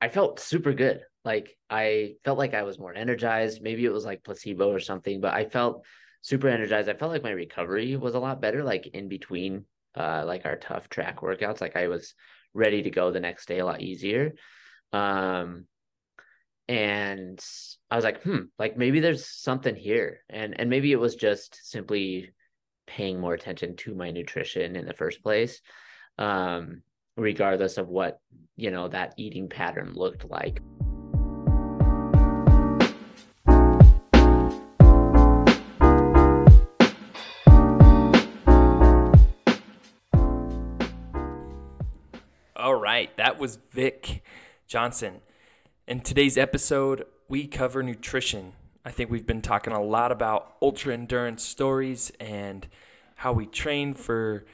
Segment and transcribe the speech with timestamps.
[0.00, 1.00] I felt super good.
[1.24, 3.62] Like I felt like I was more energized.
[3.62, 5.84] Maybe it was like placebo or something, but I felt
[6.20, 6.88] super energized.
[6.88, 9.64] I felt like my recovery was a lot better, like in between
[9.96, 11.60] uh like our tough track workouts.
[11.60, 12.14] Like I was
[12.52, 14.34] ready to go the next day a lot easier.
[14.92, 15.66] Um
[16.68, 17.42] and
[17.90, 20.20] I was like, hmm, like maybe there's something here.
[20.28, 22.30] And and maybe it was just simply
[22.86, 25.60] paying more attention to my nutrition in the first place.
[26.18, 26.82] Um,
[27.16, 28.20] regardless of what,
[28.56, 30.60] you know, that eating pattern looked like.
[42.54, 44.22] All right, that was Vic
[44.66, 45.20] Johnson.
[45.86, 48.52] In today's episode, we cover nutrition.
[48.84, 52.66] I think we've been talking a lot about ultra endurance stories and
[53.16, 54.44] how we train for,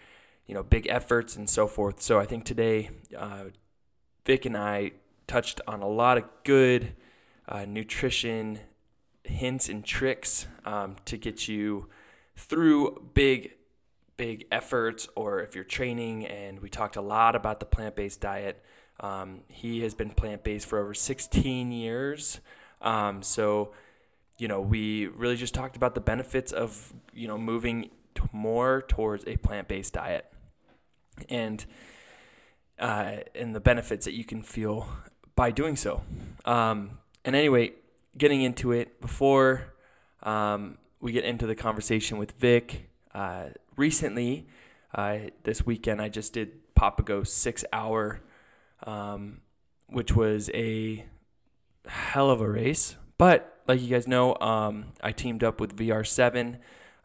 [0.47, 2.01] you know, big efforts and so forth.
[2.01, 3.45] So I think today, uh,
[4.25, 4.93] Vic and I
[5.27, 6.95] touched on a lot of good
[7.49, 8.61] uh, nutrition
[9.25, 11.89] hints and tricks um, to get you
[12.37, 13.55] through big
[14.17, 18.63] big efforts or if you're training and we talked a lot about the plant-based diet
[19.03, 22.41] um, he has been plant based for over 16 years.
[22.81, 23.73] Um, so,
[24.39, 28.83] you know, we really just talked about the benefits of, you know, moving t- more
[28.89, 30.32] towards a plant based diet
[31.29, 31.65] and,
[32.79, 34.89] uh, and the benefits that you can feel
[35.35, 36.03] by doing so.
[36.45, 37.73] Um, and anyway,
[38.17, 39.73] getting into it before
[40.23, 43.47] um, we get into the conversation with Vic, uh,
[43.77, 44.47] recently,
[44.95, 48.21] uh, this weekend, I just did Papago six hour
[48.85, 49.41] um,
[49.89, 51.05] which was a
[51.87, 52.97] hell of a race.
[53.19, 56.59] But like you guys know, um, I teamed up with VR7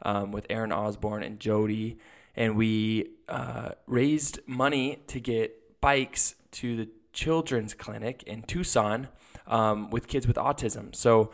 [0.03, 1.97] um, with Aaron Osborne and Jody,
[2.37, 9.07] and we uh, raised money to get bikes to the children's clinic in Tucson
[9.47, 10.95] um, with kids with autism.
[10.95, 11.31] So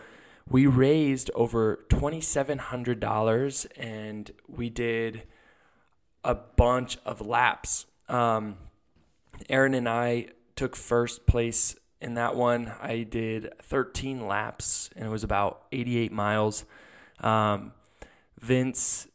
[0.49, 5.23] we raised over $2,700 and we did
[6.23, 7.85] a bunch of laps.
[8.07, 8.55] Um,
[9.49, 12.71] Aaron and I took first place in that one.
[12.81, 16.63] I did 13 laps and it was about 88 miles.
[17.19, 17.73] Um,
[18.39, 19.07] Vince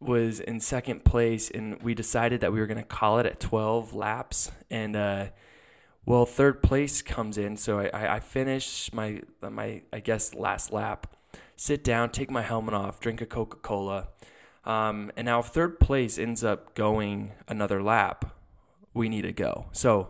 [0.00, 3.40] was in second place and we decided that we were going to call it at
[3.40, 4.50] 12 laps.
[4.70, 5.26] And, uh,
[6.04, 7.56] well, third place comes in.
[7.56, 11.16] So I, I finish my, my, I guess, last lap,
[11.56, 14.08] sit down, take my helmet off, drink a Coca Cola.
[14.64, 18.36] Um, and now if third place ends up going another lap,
[18.92, 19.66] we need to go.
[19.72, 20.08] So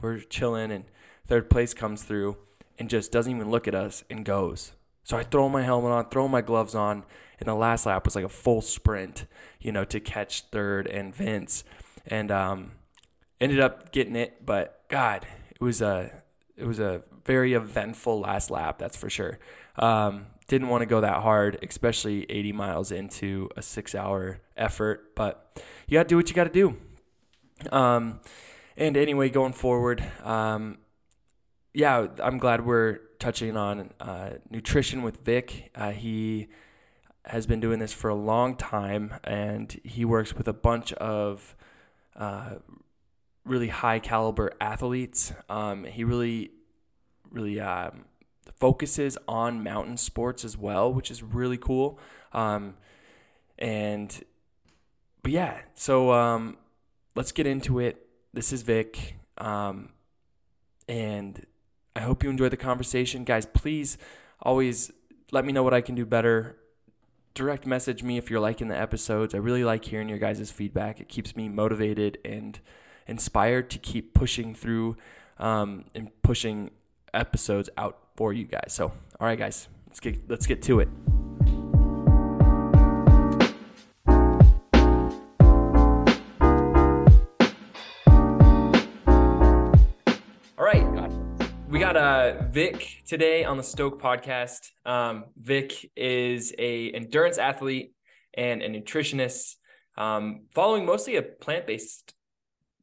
[0.00, 0.84] we're chilling, and
[1.26, 2.36] third place comes through
[2.78, 4.72] and just doesn't even look at us and goes.
[5.02, 7.04] So I throw my helmet on, throw my gloves on,
[7.38, 9.26] and the last lap was like a full sprint,
[9.60, 11.64] you know, to catch third and Vince,
[12.06, 12.72] and um,
[13.40, 14.44] ended up getting it.
[14.44, 16.22] But God, it was a
[16.56, 19.38] it was a very eventful last lap, that's for sure.
[19.76, 25.14] Um, didn't want to go that hard, especially 80 miles into a six hour effort,
[25.16, 26.76] but you got to do what you got to do.
[27.72, 28.20] Um,
[28.76, 30.78] and anyway, going forward, um,
[31.74, 35.70] yeah, I'm glad we're touching on uh, nutrition with Vic.
[35.74, 36.48] Uh, he
[37.26, 41.56] has been doing this for a long time, and he works with a bunch of
[42.14, 42.56] uh,
[43.44, 45.32] really high caliber athletes.
[45.48, 46.50] Um, he really,
[47.30, 48.04] really um,
[48.58, 51.98] focuses on mountain sports as well, which is really cool.
[52.32, 52.74] Um,
[53.58, 54.22] and
[55.22, 56.56] but yeah, so um,
[57.14, 58.06] let's get into it.
[58.32, 59.16] This is Vic.
[59.38, 59.90] Um,
[60.88, 61.44] and
[61.94, 63.24] I hope you enjoy the conversation.
[63.24, 63.98] Guys, please
[64.40, 64.92] always
[65.32, 66.56] let me know what I can do better.
[67.36, 69.34] Direct message me if you're liking the episodes.
[69.34, 71.02] I really like hearing your guys' feedback.
[71.02, 72.58] It keeps me motivated and
[73.06, 74.96] inspired to keep pushing through
[75.38, 76.70] um, and pushing
[77.12, 78.72] episodes out for you guys.
[78.72, 78.86] So,
[79.20, 80.88] all right, guys, let's get let's get to it.
[92.06, 94.70] Uh, Vic today on the Stoke podcast.
[94.84, 97.94] Um, Vic is a endurance athlete
[98.32, 99.56] and a nutritionist,
[99.98, 102.14] um, following mostly a plant based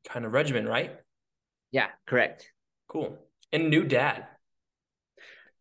[0.10, 0.98] kind of regimen, right?
[1.72, 2.52] Yeah, correct.
[2.90, 3.18] Cool.
[3.54, 4.28] And new dad.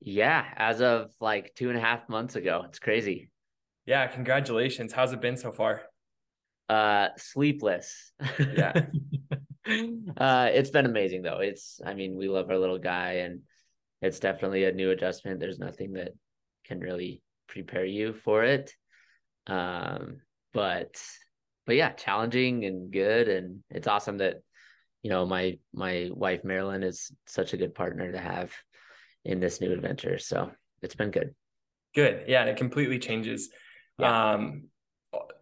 [0.00, 2.64] Yeah, as of like two and a half months ago.
[2.66, 3.30] It's crazy.
[3.86, 4.92] Yeah, congratulations.
[4.92, 5.82] How's it been so far?
[6.68, 8.12] Uh, sleepless.
[8.40, 8.72] Yeah.
[10.16, 11.38] uh, it's been amazing though.
[11.38, 13.42] It's, I mean, we love our little guy, and
[14.02, 15.40] it's definitely a new adjustment.
[15.40, 16.10] There's nothing that
[16.66, 18.74] can really prepare you for it.
[19.46, 20.20] Um,
[20.52, 21.00] but,
[21.66, 24.42] but yeah, challenging and good, and it's awesome that
[25.02, 28.52] you know, my my wife Marilyn is such a good partner to have
[29.24, 30.18] in this new adventure.
[30.18, 30.50] So
[30.80, 31.34] it's been good.
[31.94, 32.24] Good.
[32.28, 32.42] Yeah.
[32.42, 33.50] And it completely changes
[33.98, 34.32] yeah.
[34.34, 34.68] um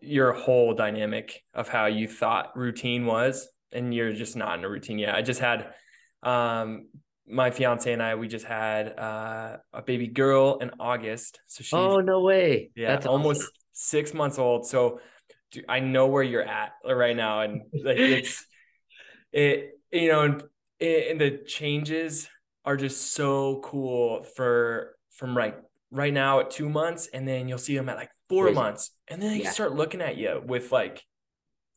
[0.00, 3.48] your whole dynamic of how you thought routine was.
[3.72, 5.14] And you're just not in a routine yet.
[5.14, 5.74] I just had
[6.22, 6.88] um
[7.30, 11.40] my fiance and I, we just had uh, a baby girl in August.
[11.46, 13.52] So she's oh no way, yeah, That's almost awesome.
[13.72, 14.66] six months old.
[14.66, 15.00] So
[15.68, 18.46] I know where you're at right now, and like it's
[19.32, 20.42] it you know, and,
[20.80, 22.28] and the changes
[22.64, 25.56] are just so cool for from right
[25.90, 28.54] right now at two months, and then you'll see them at like four Crazy.
[28.54, 29.50] months, and then they yeah.
[29.50, 31.04] start looking at you with like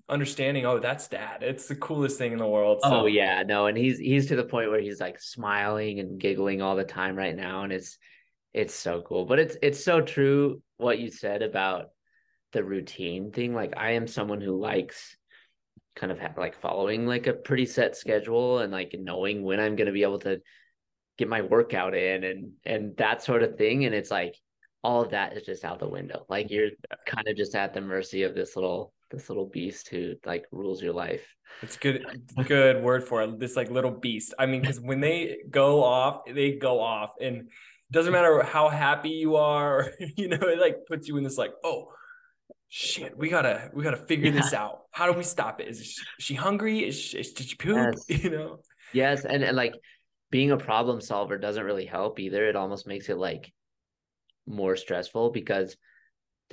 [0.10, 1.44] understanding oh that's dad.
[1.44, 2.80] It's the coolest thing in the world.
[2.84, 3.02] So.
[3.02, 6.62] oh yeah no and he's he's to the point where he's like smiling and giggling
[6.62, 7.98] all the time right now and it's
[8.54, 9.26] it's so cool.
[9.26, 11.88] But it's it's so true what you said about
[12.52, 13.54] the routine thing.
[13.54, 15.18] Like i am someone who likes
[15.96, 19.76] kind of have, like following like a pretty set schedule and like knowing when i'm
[19.76, 20.42] going to be able to
[21.20, 24.36] get my workout in and and that sort of thing and it's like
[24.84, 26.26] all of that is just out the window.
[26.28, 26.72] Like you're
[27.06, 30.82] kind of just at the mercy of this little this little beast who like rules
[30.82, 31.26] your life.
[31.62, 32.04] It's good,
[32.48, 33.40] good word for it.
[33.40, 34.34] This like little beast.
[34.38, 37.48] I mean, because when they go off, they go off, and it
[37.92, 41.38] doesn't matter how happy you are, or, you know, it like puts you in this
[41.38, 41.92] like, oh,
[42.70, 44.42] shit, we gotta, we gotta figure yeah.
[44.42, 44.82] this out.
[44.92, 45.68] How do we stop it?
[45.68, 46.80] Is she hungry?
[46.88, 47.96] Is she, did she poop?
[48.10, 48.24] Yes.
[48.24, 48.60] You know.
[48.92, 49.74] Yes, and, and like
[50.32, 52.46] being a problem solver doesn't really help either.
[52.48, 53.52] It almost makes it like
[54.46, 55.78] more stressful because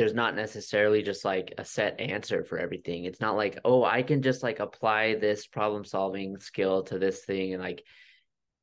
[0.01, 3.05] there's not necessarily just like a set answer for everything.
[3.05, 7.23] It's not like, oh, I can just like apply this problem solving skill to this
[7.27, 7.85] thing and like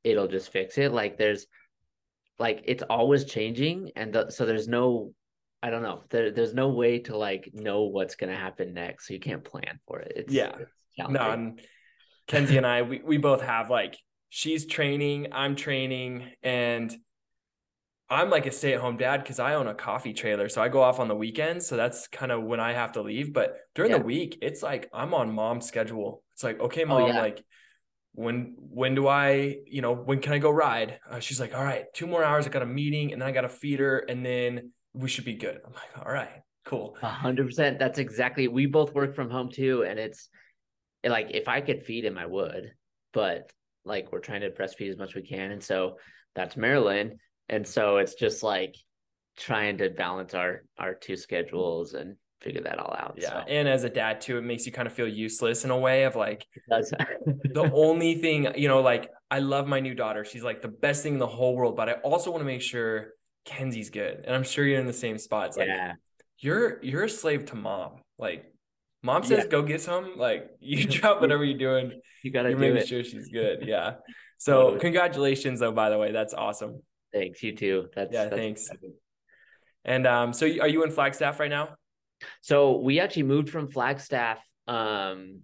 [0.03, 0.91] it'll just fix it.
[0.91, 1.45] Like there's
[2.39, 5.13] like it's always changing and the, so there's no
[5.61, 6.01] I don't know.
[6.09, 9.07] There, there's no way to like know what's gonna happen next.
[9.07, 10.13] So you can't plan for it.
[10.15, 10.55] It's yeah.
[10.57, 11.61] It's no, and
[12.25, 13.95] Kenzie and I we, we both have like
[14.29, 16.91] she's training, I'm training, and
[18.09, 20.47] I'm like a stay at home dad because I own a coffee trailer.
[20.47, 21.67] So I go off on the weekends.
[21.67, 23.33] So that's kind of when I have to leave.
[23.33, 23.97] But during yeah.
[23.97, 26.23] the week, it's like I'm on mom's schedule.
[26.33, 27.19] It's like, okay, mom, oh, yeah.
[27.19, 27.43] like
[28.13, 30.99] when when do I, you know, when can I go ride?
[31.09, 32.47] Uh, she's like, all right, two more hours.
[32.47, 35.25] I got a meeting and then I got to feed her and then we should
[35.25, 35.59] be good.
[35.65, 36.97] I'm like, all right, cool.
[37.01, 37.77] A hundred percent.
[37.77, 38.47] That's exactly.
[38.47, 40.29] We both work from home too, and it's
[41.03, 42.71] like if I could feed him, I would.
[43.13, 43.51] But
[43.85, 45.97] like we're trying to breastfeed as much as we can, and so
[46.35, 47.19] that's Marilyn
[47.49, 48.75] and so it's just like
[49.37, 53.15] trying to balance our our two schedules and figure that all out.
[53.17, 53.29] Yeah.
[53.29, 53.37] So.
[53.47, 56.03] And as a dad too, it makes you kind of feel useless in a way
[56.03, 60.23] of like the only thing, you know, like I love my new daughter.
[60.23, 62.61] She's like the best thing in the whole world, but I also want to make
[62.61, 63.13] sure
[63.45, 64.23] Kenzie's good.
[64.25, 65.47] And I'm sure you're in the same spot.
[65.47, 65.93] It's like yeah.
[66.39, 68.01] you're you're a slave to mom.
[68.19, 68.51] Like
[69.03, 69.47] mom says yeah.
[69.47, 71.99] go get some, like you drop whatever you're doing.
[72.23, 72.87] You gotta you're making it.
[72.87, 73.63] sure she's good.
[73.65, 73.95] Yeah.
[74.37, 76.11] So congratulations though, by the way.
[76.11, 76.83] That's awesome.
[77.19, 77.43] Thanks.
[77.43, 77.87] You too.
[77.95, 78.23] That's yeah.
[78.25, 78.61] That's thanks.
[78.61, 78.93] Exciting.
[79.85, 81.75] And um, so are you in Flagstaff right now?
[82.41, 84.39] So we actually moved from Flagstaff.
[84.67, 85.41] Um,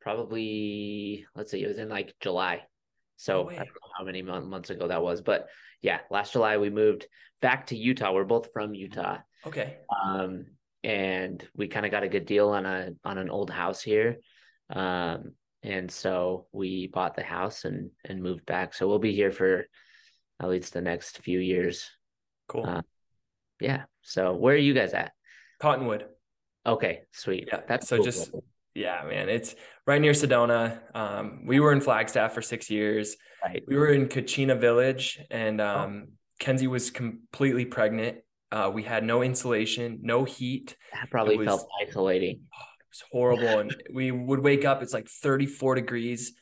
[0.00, 2.62] probably let's see, it was in like July.
[3.16, 5.48] So no I don't know how many months ago that was, but
[5.82, 7.06] yeah, last July we moved
[7.40, 8.12] back to Utah.
[8.12, 9.18] We're both from Utah.
[9.46, 9.76] Okay.
[10.04, 10.46] Um,
[10.82, 14.18] and we kind of got a good deal on a on an old house here.
[14.70, 15.32] Um,
[15.62, 18.74] and so we bought the house and and moved back.
[18.74, 19.66] So we'll be here for
[20.44, 21.90] at least the next few years.
[22.48, 22.66] Cool.
[22.66, 22.82] Uh,
[23.60, 23.84] yeah.
[24.02, 25.12] So where are you guys at?
[25.60, 26.06] Cottonwood.
[26.66, 27.48] Okay, sweet.
[27.50, 27.60] Yeah.
[27.66, 28.04] That's so cool.
[28.04, 28.30] just
[28.74, 29.28] yeah, man.
[29.28, 29.54] It's
[29.86, 30.78] right near Sedona.
[30.94, 33.16] Um, we were in Flagstaff for six years.
[33.44, 33.62] Right.
[33.66, 35.66] We were in Kachina Village, and oh.
[35.66, 36.12] um, oh.
[36.40, 38.18] Kenzie was completely pregnant.
[38.50, 40.76] Uh, we had no insulation, no heat.
[40.92, 42.40] That probably was, felt isolating.
[42.52, 44.82] Oh, it was horrible, and we would wake up.
[44.82, 46.32] It's like 34 degrees,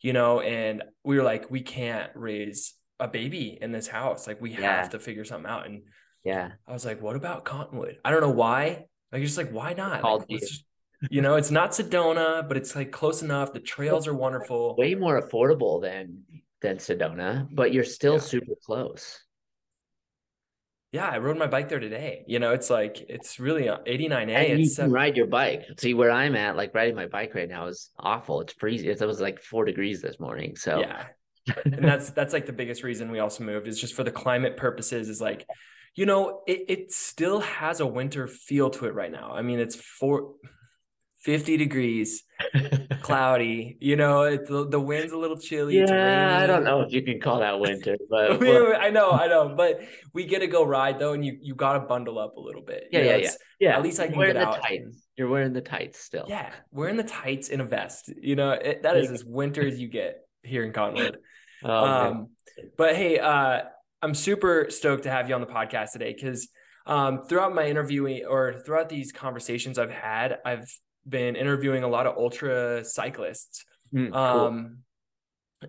[0.00, 4.26] you know, and we were like, we can't raise a baby in this house.
[4.26, 4.76] Like we yeah.
[4.76, 5.66] have to figure something out.
[5.66, 5.82] And
[6.24, 7.98] yeah, I was like, what about Cottonwood?
[8.04, 8.86] I don't know why.
[9.12, 10.02] Like just like why not?
[10.02, 10.38] Like, you.
[10.40, 10.64] Just,
[11.10, 13.52] you know, it's not Sedona, but it's like close enough.
[13.52, 14.74] The trails are wonderful.
[14.76, 16.22] Way more affordable than
[16.62, 18.20] than Sedona, but you're still yeah.
[18.20, 19.22] super close.
[20.92, 22.24] Yeah, I rode my bike there today.
[22.26, 24.50] You know, it's like it's really uh, 89A.
[24.50, 25.66] And you it's can ride your bike.
[25.78, 28.40] See where I'm at, like riding my bike right now is awful.
[28.40, 28.88] It's freezing.
[28.88, 30.56] It was like four degrees this morning.
[30.56, 31.06] So yeah,
[31.64, 34.56] and that's that's like the biggest reason we also moved is just for the climate
[34.56, 35.46] purposes is like
[35.94, 39.60] you know it, it still has a winter feel to it right now i mean
[39.60, 40.34] it's four
[41.26, 42.22] 50 degrees,
[43.02, 43.76] cloudy.
[43.80, 45.76] You know, it, the, the wind's a little chilly.
[45.76, 48.40] Yeah, I don't know if you can call that winter, but
[48.80, 49.52] I know, I know.
[49.56, 49.80] But
[50.12, 52.62] we get to go ride though, and you you got to bundle up a little
[52.62, 52.84] bit.
[52.92, 53.30] Yeah, you know, yeah, yeah.
[53.58, 53.76] Yeah.
[53.76, 54.70] At least I can get out.
[54.70, 56.26] And, You're wearing the tights still.
[56.28, 58.12] Yeah, wearing the tights in a vest.
[58.20, 61.18] You know, it, that is as winter as you get here in Cottonwood.
[61.64, 62.28] oh, um,
[62.76, 63.62] but hey, uh,
[64.02, 66.48] I'm super stoked to have you on the podcast today because
[66.86, 70.70] um, throughout my interviewing or throughout these conversations I've had, I've
[71.08, 73.64] been interviewing a lot of ultra cyclists.
[73.94, 74.20] Mm, cool.
[74.20, 74.78] Um,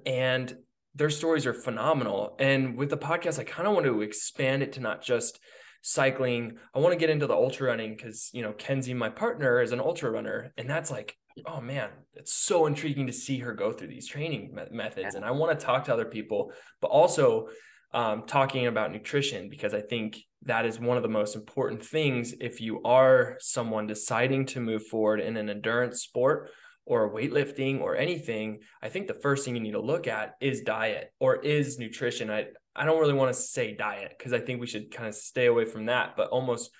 [0.05, 0.55] and
[0.95, 2.35] their stories are phenomenal.
[2.39, 5.39] And with the podcast, I kind of want to expand it to not just
[5.87, 6.57] cycling.
[6.75, 9.71] I want to get into the ultra running because, you know, Kenzie, my partner, is
[9.71, 10.51] an ultra runner.
[10.57, 11.15] And that's like,
[11.45, 15.15] oh man, it's so intriguing to see her go through these training me- methods.
[15.15, 16.51] And I want to talk to other people,
[16.81, 17.47] but also
[17.93, 22.33] um, talking about nutrition because I think that is one of the most important things
[22.41, 26.49] if you are someone deciding to move forward in an endurance sport
[26.85, 30.61] or weightlifting or anything i think the first thing you need to look at is
[30.61, 32.45] diet or is nutrition i
[32.77, 35.47] i don't really want to say diet because i think we should kind of stay
[35.47, 36.71] away from that but almost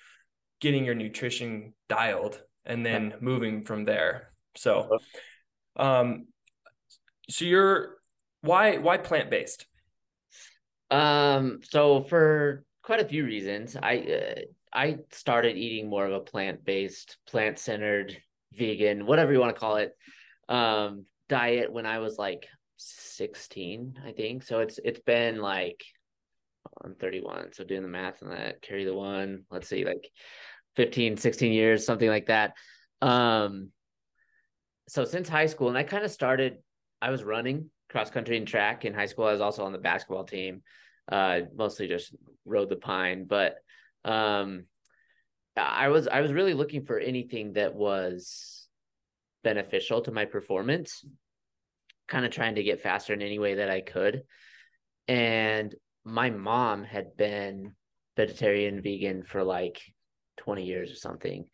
[0.60, 4.32] getting your nutrition dialed and then moving from there.
[4.56, 4.98] So
[5.76, 6.26] um
[7.28, 7.96] so you're
[8.42, 9.66] why why plant-based?
[10.90, 13.76] Um so for quite a few reasons.
[13.76, 14.40] I uh,
[14.72, 18.16] I started eating more of a plant based, plant centered,
[18.52, 19.96] vegan, whatever you want to call it,
[20.48, 22.46] um, diet when I was like
[22.78, 24.42] 16, I think.
[24.42, 25.84] So it's it's been like
[26.82, 30.10] I'm 31, so doing the math on that, carry the one, let's see, like
[30.76, 32.54] 15, 16 years, something like that.
[33.00, 33.70] Um,
[34.88, 36.58] so since high school, and I kind of started,
[37.00, 39.26] I was running cross country and track in high school.
[39.26, 40.62] I was also on the basketball team
[41.10, 43.24] uh, mostly just rode the pine.
[43.24, 43.56] But
[44.04, 44.64] um,
[45.56, 48.68] I was I was really looking for anything that was
[49.42, 51.04] beneficial to my performance,
[52.08, 54.22] kind of trying to get faster in any way that I could.
[55.06, 55.74] And
[56.04, 57.74] my mom had been
[58.16, 59.80] vegetarian, vegan for like
[60.38, 61.46] 20 years or something.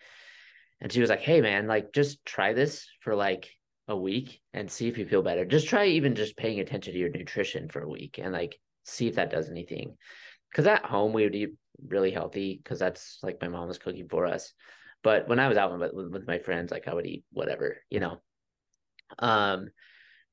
[0.81, 3.51] And she was like, hey, man, like just try this for like
[3.89, 5.45] a week and see if you feel better.
[5.45, 9.09] Just try even just paying attention to your nutrition for a week and like see
[9.09, 9.97] if that does anything.
[10.51, 11.55] Because at home we would eat
[11.87, 14.53] really healthy because that's like my mom was cooking for us.
[15.03, 18.01] But when I was out with, with my friends, like I would eat whatever, you
[18.01, 18.21] know.
[19.19, 19.69] Um,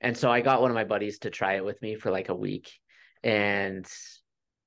[0.02, 2.30] and so I got one of my buddies to try it with me for like
[2.30, 2.72] a week,
[3.24, 3.88] and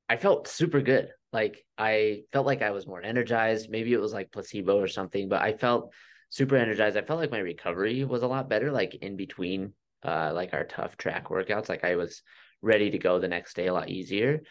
[0.08, 1.08] I felt super good.
[1.32, 3.68] Like I felt like I was more energized.
[3.68, 5.92] Maybe it was like placebo or something, but I felt
[6.30, 6.96] super energized.
[6.96, 9.72] I felt like my recovery was a lot better, like in between
[10.04, 11.68] uh like our tough track workouts.
[11.68, 12.22] Like I was
[12.62, 14.42] ready to go the next day a lot easier.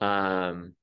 [0.00, 0.74] Um,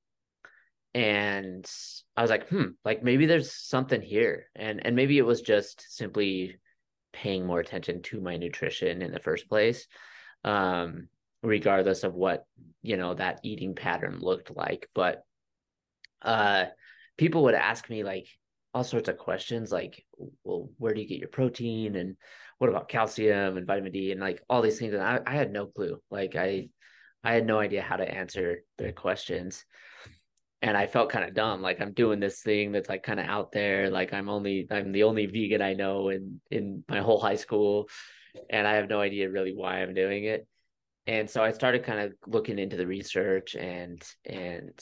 [0.94, 1.70] and
[2.16, 4.46] I was like, hmm, like maybe there's something here.
[4.54, 6.56] And and maybe it was just simply
[7.12, 9.86] paying more attention to my nutrition in the first place.
[10.44, 11.08] Um,
[11.42, 12.46] regardless of what,
[12.82, 14.88] you know, that eating pattern looked like.
[14.94, 15.24] But
[16.22, 16.66] uh
[17.18, 18.28] people would ask me like
[18.72, 20.04] all sorts of questions like,
[20.44, 21.96] well, where do you get your protein?
[21.96, 22.16] And
[22.58, 24.94] what about calcium and vitamin D and like all these things?
[24.94, 26.00] And I, I had no clue.
[26.10, 26.68] Like I,
[27.24, 29.64] I had no idea how to answer their questions.
[30.62, 31.60] And I felt kind of dumb.
[31.60, 33.90] Like I'm doing this thing that's like kind of out there.
[33.90, 37.88] Like I'm only, I'm the only vegan I know in, in my whole high school.
[38.48, 40.46] And I have no idea really why I'm doing it.
[41.08, 44.72] And so I started kind of looking into the research and, and,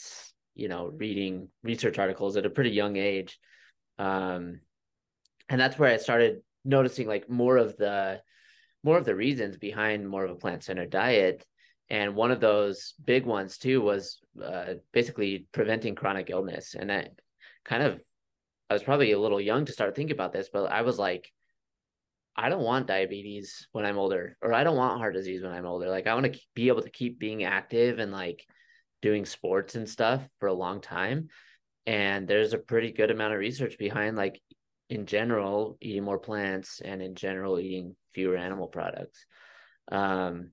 [0.55, 3.39] you know, reading research articles at a pretty young age.
[3.99, 4.61] Um,
[5.49, 8.21] and that's where I started noticing like more of the
[8.83, 11.45] more of the reasons behind more of a plant-centered diet
[11.91, 16.75] and one of those big ones too was uh, basically preventing chronic illness.
[16.79, 17.11] And that
[17.65, 18.01] kind of
[18.69, 21.31] i was probably a little young to start thinking about this but i was like
[22.37, 25.67] i don't want diabetes when i'm older or i don't want heart disease when i'm
[25.67, 25.91] older.
[25.91, 28.45] Like i want to be able to keep being active and like
[29.03, 31.29] doing sports and stuff for a long time.
[31.87, 34.41] And there's a pretty good amount of research behind like
[34.91, 39.25] in general eating more plants and in general eating fewer animal products.
[39.91, 40.53] Um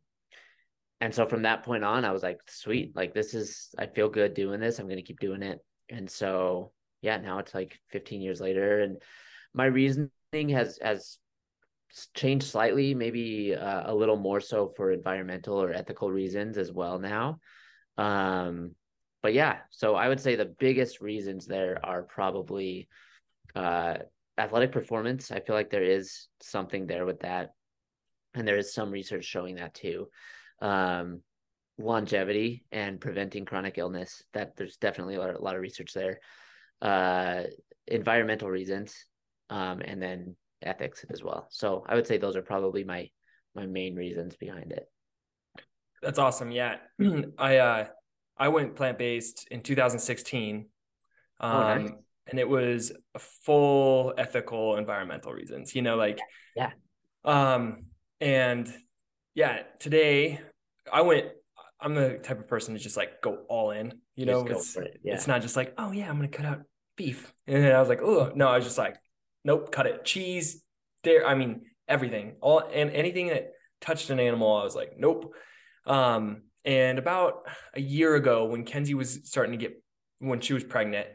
[1.01, 4.09] and so from that point on i was like sweet like this is i feel
[4.09, 7.79] good doing this i'm going to keep doing it and so yeah now it's like
[7.91, 8.97] 15 years later and
[9.53, 10.09] my reasoning
[10.49, 11.17] has has
[12.13, 16.99] changed slightly maybe uh, a little more so for environmental or ethical reasons as well
[16.99, 17.39] now
[17.97, 18.71] um
[19.23, 22.87] but yeah so i would say the biggest reasons there are probably
[23.55, 23.95] uh
[24.37, 25.31] athletic performance.
[25.31, 27.53] I feel like there is something there with that.
[28.33, 30.09] And there is some research showing that too.
[30.59, 31.21] Um,
[31.79, 36.19] longevity and preventing chronic illness, that there's definitely a lot, a lot of research there.
[36.81, 37.43] Uh,
[37.85, 39.05] environmental reasons,
[39.49, 41.47] um, and then ethics as well.
[41.49, 43.09] So I would say those are probably my
[43.55, 44.85] my main reasons behind it.
[46.01, 46.51] That's awesome.
[46.51, 46.77] Yeah.
[47.37, 47.85] I uh
[48.37, 50.67] I went plant based in 2016.
[51.39, 51.91] Um oh, nice.
[52.27, 56.19] and it was full ethical environmental reasons, you know, like
[56.55, 56.71] yeah.
[57.23, 57.85] Um
[58.19, 58.71] and
[59.37, 60.41] yeah, today
[60.91, 61.27] I went
[61.79, 64.99] I'm the type of person to just like go all in, you know, it's, it.
[65.03, 65.13] yeah.
[65.13, 66.61] it's not just like, oh yeah, I'm gonna cut out
[66.95, 67.31] beef.
[67.45, 68.97] And I was like, oh no, I was just like,
[69.45, 70.03] nope, cut it.
[70.03, 70.63] Cheese,
[71.03, 72.37] dairy, I mean, everything.
[72.41, 75.35] All and anything that touched an animal, I was like, nope.
[75.85, 79.79] Um, and about a year ago, when Kenzie was starting to get
[80.17, 81.09] when she was pregnant,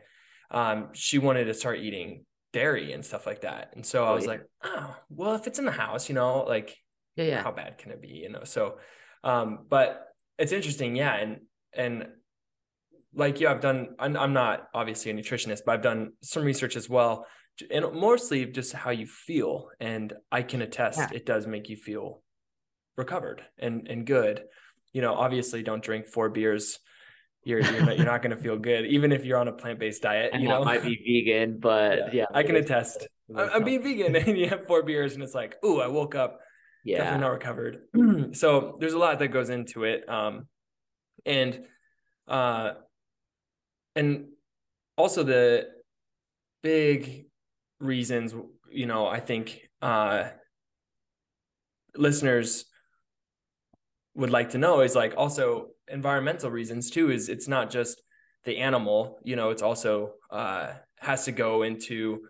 [0.52, 3.72] um, she wanted to start eating dairy and stuff like that.
[3.74, 4.30] And so I oh, was yeah.
[4.30, 6.76] like, oh, well, if it's in the house, you know, like
[7.16, 7.42] yeah, yeah.
[7.42, 8.08] how bad can it be?
[8.08, 8.78] You know, so
[9.24, 11.14] um, but it's interesting, yeah.
[11.14, 11.40] And
[11.74, 12.06] and
[13.14, 16.76] like yeah, I've done I'm, I'm not obviously a nutritionist, but I've done some research
[16.76, 17.26] as well.
[17.70, 19.68] And mostly just how you feel.
[19.78, 21.08] And I can attest yeah.
[21.12, 22.22] it does make you feel
[22.96, 24.42] recovered and and good.
[24.92, 26.78] You know, obviously don't drink four beers
[27.44, 30.02] you're you're not, you're not going to feel good even if you're on a plant-based
[30.02, 33.82] diet and you know might be vegan but yeah, yeah i can attest i'm being
[33.82, 36.38] vegan and you have four beers and it's like oh i woke up
[36.84, 36.98] yeah.
[36.98, 37.82] definitely not recovered.
[38.34, 40.46] So there's a lot that goes into it um
[41.24, 41.64] and
[42.28, 42.72] uh
[43.94, 44.26] and
[44.96, 45.68] also the
[46.62, 47.26] big
[47.80, 48.34] reasons
[48.70, 50.28] you know i think uh
[51.96, 52.64] listeners
[54.14, 58.02] would like to know is like also environmental reasons too is it's not just
[58.44, 62.20] the animal you know it's also uh has to go into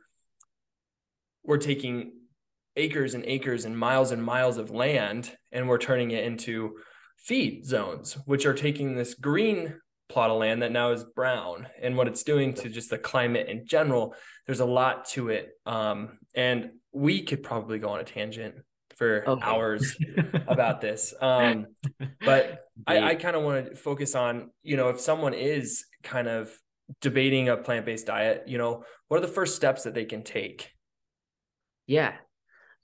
[1.44, 2.12] we're taking
[2.76, 6.76] acres and acres and miles and miles of land and we're turning it into
[7.18, 9.74] feed zones which are taking this green
[10.08, 11.66] plot of land that now is brown.
[11.80, 14.14] And what it's doing to just the climate in general
[14.46, 15.50] there's a lot to it.
[15.66, 18.56] Um, and we could probably go on a tangent
[18.96, 19.42] for okay.
[19.42, 19.96] hours
[20.46, 21.14] about this.
[21.20, 21.66] Um,
[22.20, 26.28] but i, I kind of want to focus on you know if someone is kind
[26.28, 26.50] of
[27.00, 30.70] debating a plant-based diet you know what are the first steps that they can take?
[31.86, 32.14] Yeah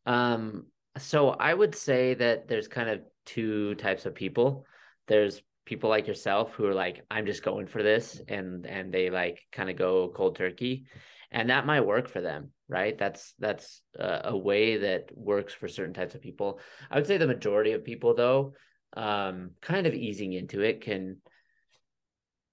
[0.08, 0.64] um,
[0.96, 4.64] so I would say that there's kind of two types of people.
[5.06, 9.10] There's people like yourself who are like, I'm just going for this, and and they
[9.10, 10.86] like kind of go cold turkey,
[11.30, 12.96] and that might work for them, right?
[12.96, 16.58] That's that's a, a way that works for certain types of people.
[16.90, 18.54] I would say the majority of people, though,
[18.94, 21.18] um, kind of easing into it can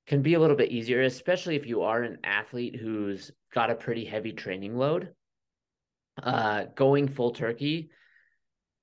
[0.08, 3.76] can be a little bit easier, especially if you are an athlete who's got a
[3.76, 5.14] pretty heavy training load
[6.22, 7.90] uh, going full turkey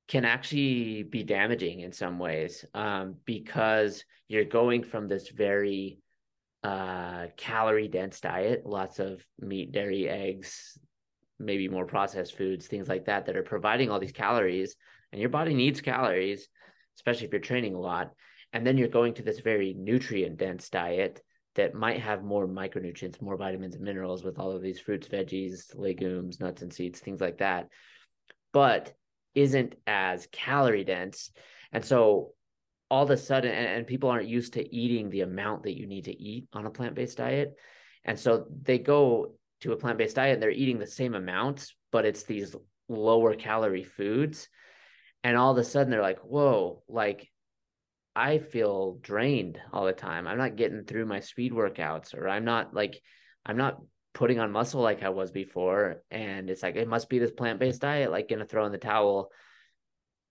[0.09, 5.99] can actually be damaging in some ways um, because you're going from this very
[6.63, 10.79] uh, calorie dense diet, lots of meat, dairy, eggs,
[11.39, 14.77] maybe more processed foods, things like that, that are providing all these calories.
[15.13, 16.49] And your body needs calories,
[16.97, 18.13] especially if you're training a lot.
[18.53, 21.23] And then you're going to this very nutrient dense diet
[21.55, 25.75] that might have more micronutrients, more vitamins and minerals with all of these fruits, veggies,
[25.75, 27.69] legumes, nuts and seeds, things like that,
[28.53, 28.93] but
[29.35, 31.31] isn't as calorie dense.
[31.73, 32.33] And so
[32.91, 35.87] all of a sudden, and, and people aren't used to eating the amount that you
[35.87, 37.55] need to eat on a plant based diet.
[38.05, 41.75] And so they go to a plant based diet and they're eating the same amounts,
[41.91, 42.55] but it's these
[42.89, 44.49] lower calorie foods.
[45.25, 47.32] And all of a sudden they're like, whoa, like
[48.15, 50.27] I feel drained all the time.
[50.27, 53.01] I'm not getting through my speed workouts or I'm not like
[53.47, 53.81] I'm not
[54.15, 56.03] putting on muscle like I was before.
[56.11, 59.31] And it's like it must be this plant-based diet, like gonna throw in the towel.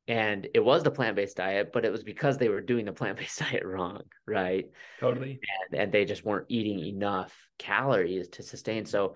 [0.08, 3.40] And it was the plant-based diet, but it was because they were doing the plant-based
[3.52, 4.66] diet wrong, right?
[5.00, 5.40] Totally.
[5.72, 8.86] And, and they just weren't eating enough calories to sustain.
[8.86, 9.16] So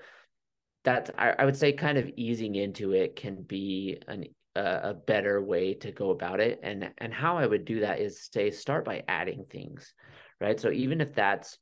[0.86, 4.25] that I, I would say kind of easing into it can be an
[4.56, 8.00] a, a better way to go about it and and how i would do that
[8.00, 9.94] is say start by adding things
[10.39, 10.60] right?
[10.60, 11.58] So even if that's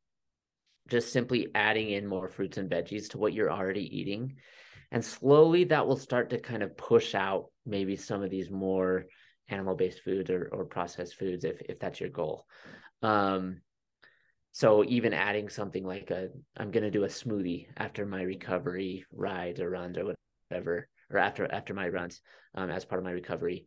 [0.89, 4.35] just simply adding in more fruits and veggies to what you're already eating
[4.91, 9.05] and slowly that will start to kind of push out maybe some of these more
[9.47, 12.45] animal based foods or, or processed foods if, if that's your goal.
[13.01, 13.61] Um,
[14.51, 19.03] so even adding something like a i'm going to do a smoothie after my recovery
[19.11, 20.13] rides or runs or
[20.51, 22.21] whatever or after after my runs
[22.55, 23.65] um, as part of my recovery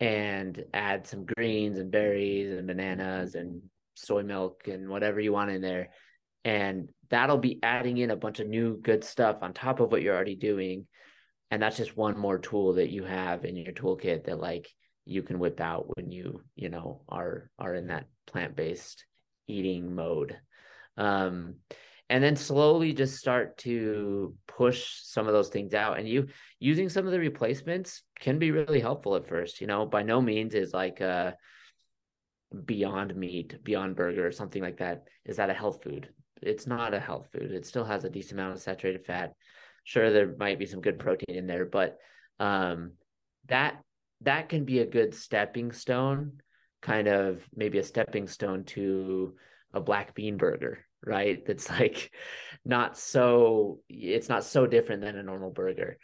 [0.00, 3.60] and add some greens and berries and bananas and
[3.94, 5.90] soy milk and whatever you want in there.
[6.44, 10.00] And that'll be adding in a bunch of new good stuff on top of what
[10.00, 10.86] you're already doing.
[11.50, 14.68] And that's just one more tool that you have in your toolkit that like
[15.04, 19.04] you can whip out when you you know are are in that plant-based
[19.48, 20.38] eating mode.
[20.96, 21.56] Um
[22.10, 25.96] and then slowly just start to push some of those things out.
[25.98, 26.26] And you
[26.58, 30.20] using some of the replacements can be really helpful at first you know by no
[30.20, 31.36] means is like a
[32.66, 35.04] beyond meat beyond burger or something like that.
[35.24, 36.10] Is that a health food?
[36.42, 37.52] It's not a health food.
[37.52, 39.32] It still has a decent amount of saturated fat.
[39.84, 41.96] Sure there might be some good protein in there but
[42.40, 42.92] um
[43.46, 43.80] that
[44.22, 46.42] that can be a good stepping stone
[46.82, 49.36] kind of maybe a stepping stone to
[49.72, 51.44] a black bean burger right?
[51.46, 52.12] That's like
[52.64, 55.96] not so it's not so different than a normal burger.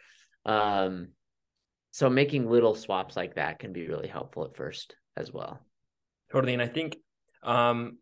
[0.45, 1.09] Um
[1.91, 5.59] so making little swaps like that can be really helpful at first as well.
[6.31, 6.53] Totally.
[6.53, 6.97] And I think
[7.43, 7.97] um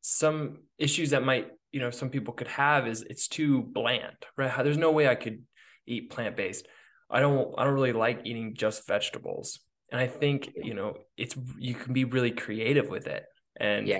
[0.00, 4.64] some issues that might, you know, some people could have is it's too bland, right?
[4.64, 5.42] There's no way I could
[5.86, 6.66] eat plant-based.
[7.10, 9.60] I don't I don't really like eating just vegetables.
[9.90, 13.24] And I think, you know, it's you can be really creative with it.
[13.56, 13.98] And yeah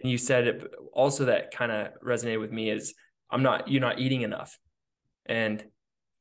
[0.00, 2.94] and you said it also that kind of resonated with me is
[3.30, 4.58] I'm not you're not eating enough.
[5.26, 5.64] And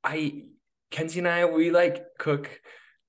[0.03, 0.43] I
[0.91, 2.59] Kenzie and I we like cook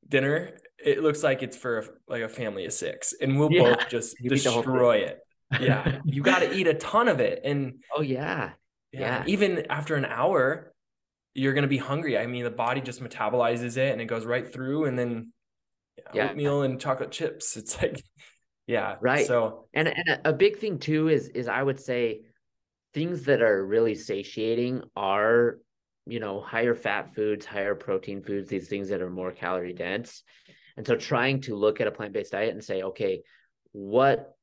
[0.07, 0.59] dinner.
[0.79, 3.75] It looks like it's for like a family of six, and we'll yeah.
[3.75, 5.19] both just destroy it.
[5.61, 8.51] Yeah, you got to eat a ton of it, and oh yeah.
[8.93, 9.25] yeah, yeah.
[9.27, 10.73] Even after an hour,
[11.35, 12.17] you're gonna be hungry.
[12.17, 15.33] I mean, the body just metabolizes it, and it goes right through, and then
[16.15, 16.31] yeah.
[16.31, 17.57] oatmeal and chocolate chips.
[17.57, 18.03] It's like
[18.69, 18.97] yeah.
[19.01, 19.27] Right.
[19.27, 22.21] So and and a big thing too is is I would say
[22.93, 25.59] things that are really satiating are
[26.07, 30.23] you know higher fat foods, higher protein foods, these things that are more calorie dense.
[30.77, 33.23] And so trying to look at a plant-based diet and say, okay,
[33.73, 34.37] what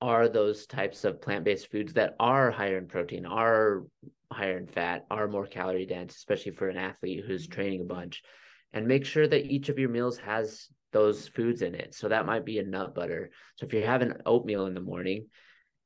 [0.00, 3.84] are those types of plant-based foods that are higher in protein, are
[4.30, 8.22] higher in fat, are more calorie dense, especially for an athlete who's training a bunch,
[8.72, 11.94] and make sure that each of your meals has those foods in it.
[11.94, 13.30] So that might be a nut butter.
[13.56, 15.26] So if you're having oatmeal in the morning,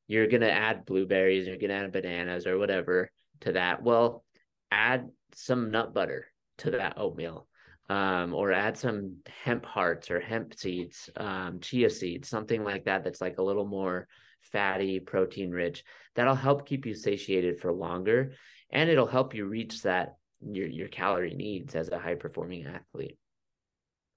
[0.06, 3.82] you're going to add blueberries, you're going to add bananas or whatever to that.
[3.82, 4.24] Well,
[4.70, 6.26] add some nut butter
[6.58, 7.46] to that oatmeal.
[7.90, 13.04] Um, or add some hemp hearts or hemp seeds, um, chia seeds, something like that
[13.04, 14.08] that's like a little more
[14.40, 15.84] fatty, protein rich.
[16.14, 18.32] That'll help keep you satiated for longer
[18.70, 23.18] and it'll help you reach that your your calorie needs as a high performing athlete.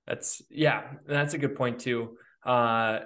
[0.08, 2.18] That's yeah, that's a good point too.
[2.46, 3.00] Uh,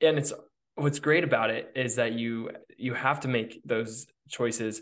[0.00, 0.32] and it's
[0.76, 4.80] what's great about it is that you you have to make those choices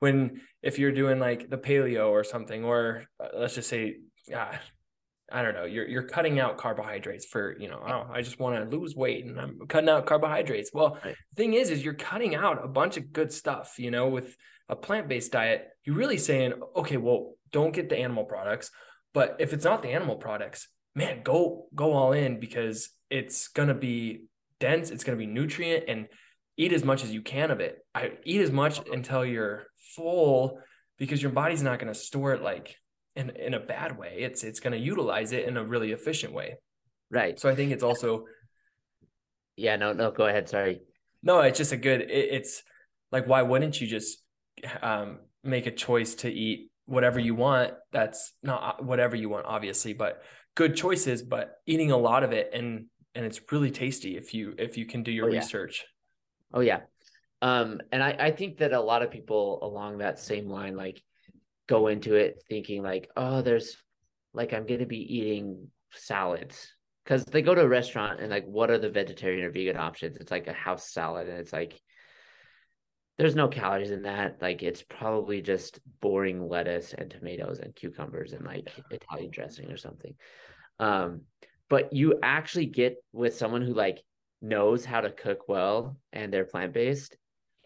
[0.00, 3.96] when if you're doing like the paleo or something or uh, let's just say
[4.34, 4.52] uh,
[5.32, 8.70] I don't know you're you're cutting out carbohydrates for you know oh, I just want
[8.70, 11.14] to lose weight and I'm cutting out carbohydrates well right.
[11.32, 14.36] the thing is is you're cutting out a bunch of good stuff you know with
[14.68, 18.70] a plant-based diet you're really saying okay well don't get the animal products
[19.14, 23.74] but if it's not the animal products, man, go go all in because it's gonna
[23.74, 24.24] be
[24.60, 26.08] dense, it's gonna be nutrient, and
[26.56, 27.78] eat as much as you can of it.
[27.94, 30.60] I eat as much until you're full
[30.98, 32.76] because your body's not gonna store it like
[33.16, 34.16] in in a bad way.
[34.18, 36.56] It's it's gonna utilize it in a really efficient way.
[37.10, 37.38] Right.
[37.38, 38.24] So I think it's also
[39.56, 40.48] yeah, no, no, go ahead.
[40.48, 40.82] Sorry.
[41.22, 42.62] No, it's just a good it, it's
[43.10, 44.22] like why wouldn't you just
[44.82, 49.92] um make a choice to eat whatever you want that's not whatever you want obviously
[49.92, 50.22] but
[50.54, 54.54] good choices but eating a lot of it and and it's really tasty if you
[54.58, 55.38] if you can do your oh, yeah.
[55.38, 55.84] research.
[56.52, 56.80] Oh yeah.
[57.42, 61.02] Um and i i think that a lot of people along that same line like
[61.68, 63.76] go into it thinking like oh there's
[64.32, 66.74] like i'm going to be eating salads.
[67.04, 70.18] Because they go to a restaurant and like what are the vegetarian or vegan options?
[70.18, 71.80] It's like a house salad and it's like
[73.18, 74.40] there's no calories in that.
[74.40, 79.76] Like it's probably just boring lettuce and tomatoes and cucumbers and like Italian dressing or
[79.76, 80.14] something.
[80.78, 81.22] Um,
[81.68, 84.02] but you actually get with someone who like
[84.40, 87.16] knows how to cook well and they're plant based,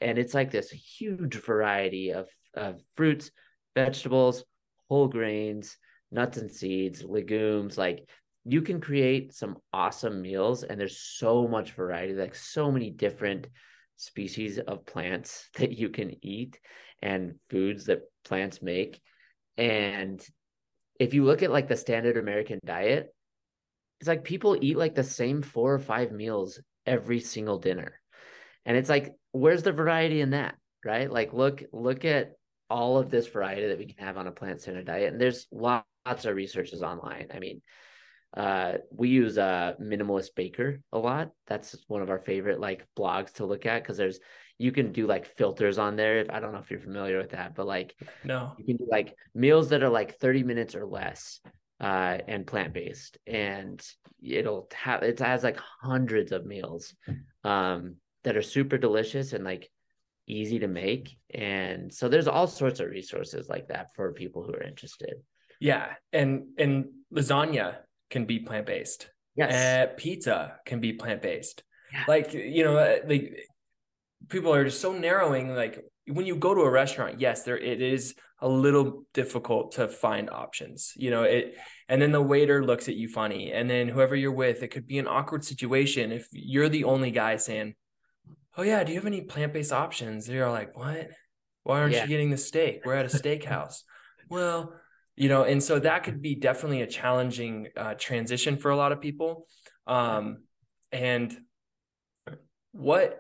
[0.01, 3.31] and it's like this huge variety of of fruits,
[3.75, 4.45] vegetables,
[4.89, 5.77] whole grains,
[6.11, 7.77] nuts and seeds, legumes.
[7.77, 8.09] Like
[8.45, 13.49] you can create some awesome meals, and there's so much variety, like so many different
[14.03, 16.59] species of plants that you can eat
[17.01, 19.01] and foods that plants make.
[19.57, 20.25] And
[20.99, 23.15] if you look at like the standard American diet,
[24.01, 28.01] it's like people eat like the same four or five meals every single dinner.
[28.65, 30.57] And it's like, where's the variety in that?
[30.85, 31.11] Right?
[31.11, 32.33] Like look, look at
[32.69, 35.13] all of this variety that we can have on a plant-centered diet.
[35.13, 37.29] And there's lots of researches online.
[37.33, 37.61] I mean,
[38.37, 43.33] uh we use uh minimalist baker a lot that's one of our favorite like blogs
[43.33, 44.21] to look at because there's
[44.59, 47.31] you can do like filters on there If i don't know if you're familiar with
[47.31, 50.87] that but like no you can do like meals that are like 30 minutes or
[50.87, 51.41] less
[51.81, 53.85] uh and plant-based and
[54.23, 56.95] it'll have it has like hundreds of meals
[57.45, 59.69] um that are super delicious and like
[60.27, 61.17] easy to make.
[61.35, 65.15] And so there's all sorts of resources like that for people who are interested.
[65.61, 65.91] Yeah.
[66.13, 67.77] And and lasagna
[68.13, 69.09] can be plant-based.
[69.35, 69.53] Yes.
[69.53, 71.65] Uh, pizza can be plant-based.
[71.93, 72.05] Yeah.
[72.07, 73.35] Like, you know, uh, like
[74.29, 77.81] people are just so narrowing like when you go to a restaurant, yes, there it
[77.81, 80.93] is a little difficult to find options.
[80.97, 81.57] You know, it
[81.89, 83.53] and then the waiter looks at you funny.
[83.53, 87.11] And then whoever you're with, it could be an awkward situation if you're the only
[87.11, 87.75] guy saying,
[88.57, 90.29] Oh yeah, do you have any plant-based options?
[90.29, 91.09] You're like, What?
[91.63, 92.03] Why aren't Yeah.
[92.03, 92.83] you getting the steak?
[92.85, 93.83] We're at a steakhouse.
[94.29, 94.75] well,
[95.17, 98.93] you know, and so that could be definitely a challenging uh, transition for a lot
[98.93, 99.47] of people.
[99.87, 100.45] Um,
[100.91, 101.37] and
[102.73, 103.19] what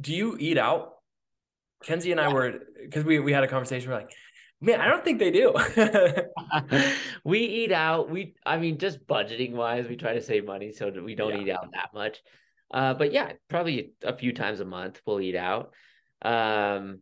[0.00, 0.92] do you eat out?
[1.82, 3.90] Kenzie and I were because we we had a conversation.
[3.90, 4.10] We're like,
[4.60, 5.54] man, I don't think they do.
[7.24, 8.10] we eat out.
[8.10, 11.40] We, I mean, just budgeting wise, we try to save money so we don't Yeah.
[11.42, 12.22] eat out that much.
[12.72, 15.72] Uh, but yeah, probably a few times a month we'll eat out.
[16.22, 17.00] Um,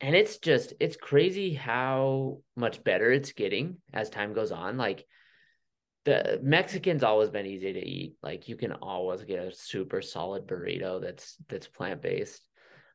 [0.00, 4.76] and it's just it's crazy how much better it's getting as time goes on.
[4.76, 5.04] Like
[6.04, 8.14] the Mexican's always been easy to eat.
[8.22, 12.46] Like you can always get a super solid burrito that's that's plant based.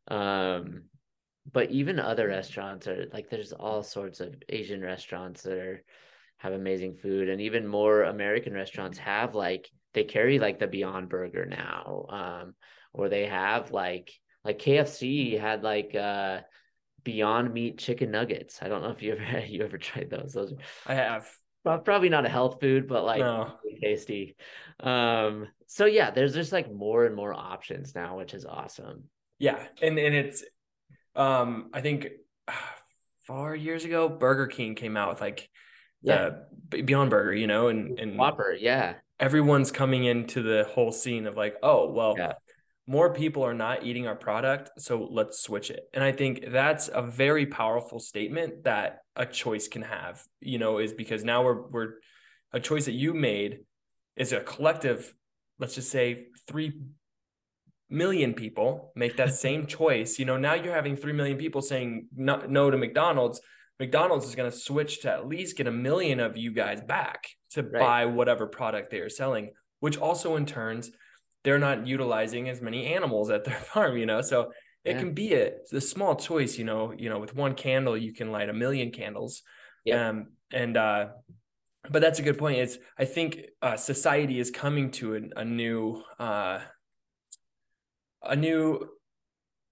[0.07, 0.83] Um,
[1.51, 5.83] but even other restaurants are like there's all sorts of Asian restaurants that are
[6.37, 11.09] have amazing food, and even more American restaurants have like they carry like the Beyond
[11.09, 12.55] Burger now, um,
[12.93, 14.11] or they have like
[14.45, 16.39] like KFC had like uh
[17.03, 18.59] Beyond Meat chicken nuggets.
[18.61, 20.33] I don't know if you ever you ever tried those.
[20.33, 21.29] Those are I have
[21.63, 23.53] Prob- probably not a health food, but like no.
[23.63, 24.35] really tasty.
[24.81, 29.05] Um, so yeah, there's just like more and more options now, which is awesome.
[29.39, 30.43] Yeah, and and it's
[31.15, 32.09] um I think
[33.27, 35.49] four years ago Burger King came out with like
[36.01, 36.31] Yeah,
[36.69, 41.27] the Beyond Burger, you know, and and Whopper, yeah, everyone's coming into the whole scene
[41.27, 42.33] of like, oh, well, Yeah.
[42.85, 45.83] More people are not eating our product, so let's switch it.
[45.93, 50.79] And I think that's a very powerful statement that a choice can have, you know,
[50.79, 51.93] is because now we're we're
[52.51, 53.59] a choice that you made
[54.15, 55.13] is a collective,
[55.59, 56.73] let's just say three
[57.89, 60.19] million people make that same choice.
[60.19, 63.41] You know, now you're having three million people saying no, no to McDonald's.
[63.79, 67.27] McDonald's is going to switch to at least get a million of you guys back
[67.51, 67.79] to Right.
[67.79, 70.91] buy whatever product they are selling, which also in turns
[71.43, 74.21] they're not utilizing as many animals at their farm, you know.
[74.21, 74.51] So
[74.83, 74.99] it Yeah.
[74.99, 78.13] can be a, it's a small choice, you know, you know, with one candle you
[78.13, 79.41] can light a million candles.
[79.85, 79.99] Yep.
[79.99, 81.07] Um and uh
[81.89, 82.59] but that's a good point.
[82.59, 86.59] It's I think uh society is coming to a, a new uh
[88.21, 88.89] a new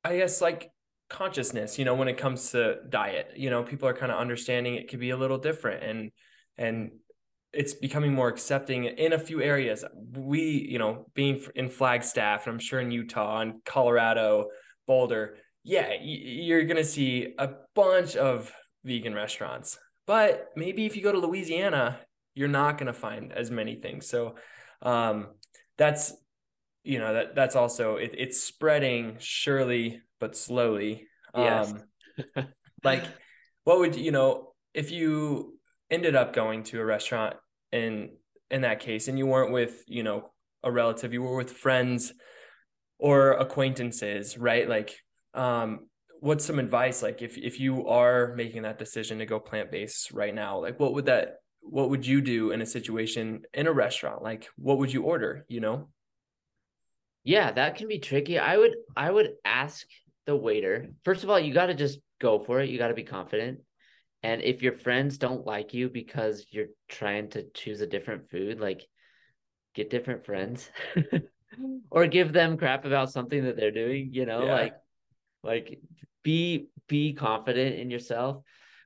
[0.03, 0.71] I guess like
[1.09, 3.33] consciousness, you know, when it comes to diet.
[3.35, 6.11] You know, people are kind of understanding it could be a little different and
[6.57, 6.91] and
[7.53, 9.83] it's becoming more accepting in a few areas.
[10.13, 14.47] We, you know, being in Flagstaff, and I'm sure in Utah and Colorado,
[14.87, 19.77] Boulder, yeah, you're gonna see a bunch of vegan restaurants.
[20.07, 21.99] But maybe if you go to Louisiana,
[22.33, 24.07] you're not gonna find as many things.
[24.07, 24.35] So
[24.81, 25.27] um,
[25.77, 26.13] that's
[26.83, 31.07] you know that that's also it, it's spreading surely but slowly.
[31.35, 31.73] Yes.
[32.35, 32.47] Um,
[32.83, 33.03] like
[33.63, 35.59] what would you know if you
[35.91, 37.35] ended up going to a restaurant
[37.71, 38.09] in
[38.49, 40.31] in that case and you weren't with you know
[40.63, 42.13] a relative you were with friends
[42.97, 44.95] or acquaintances right like
[45.33, 45.87] um
[46.19, 50.35] what's some advice like if if you are making that decision to go plant-based right
[50.35, 54.23] now like what would that what would you do in a situation in a restaurant
[54.23, 55.87] like what would you order you know
[57.23, 58.39] yeah, that can be tricky.
[58.39, 59.85] I would I would ask
[60.25, 60.89] the waiter.
[61.03, 62.69] First of all, you got to just go for it.
[62.69, 63.59] You got to be confident.
[64.23, 68.59] And if your friends don't like you because you're trying to choose a different food,
[68.59, 68.87] like
[69.73, 70.69] get different friends
[71.91, 74.53] or give them crap about something that they're doing, you know, Yeah.
[74.53, 74.73] like
[75.43, 75.79] like
[76.23, 78.43] be be confident in yourself.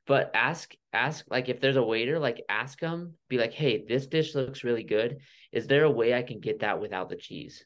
[0.08, 4.08] But ask ask like if there's a waiter, like ask them, be like, "Hey, this
[4.08, 5.20] dish looks really good.
[5.52, 7.66] Is there a way I can get that without the cheese?"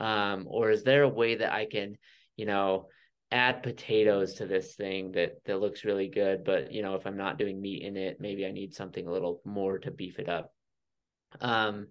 [0.00, 1.96] um or is there a way that i can
[2.36, 2.88] you know
[3.30, 7.16] add potatoes to this thing that that looks really good but you know if i'm
[7.16, 10.28] not doing meat in it maybe i need something a little more to beef it
[10.28, 10.52] up.
[11.40, 11.88] Um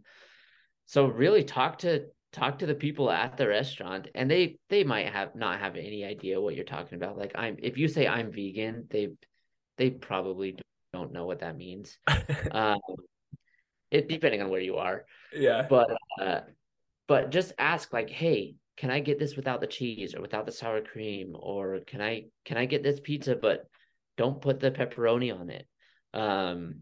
[0.86, 5.12] so really talk to talk to the people at the restaurant and they they might
[5.12, 7.18] have not have any idea what you're talking about.
[7.18, 9.10] Like i'm if you say i'm vegan they
[9.78, 10.58] they probably
[10.94, 11.98] don't know what that means.
[12.52, 12.80] Um
[13.92, 15.06] it depending on where you are.
[15.36, 15.68] Yeah.
[15.70, 15.90] But
[16.22, 16.42] uh
[17.08, 20.52] but just ask like hey can i get this without the cheese or without the
[20.52, 23.66] sour cream or can i can i get this pizza but
[24.18, 25.68] don't put the pepperoni on it
[26.14, 26.76] um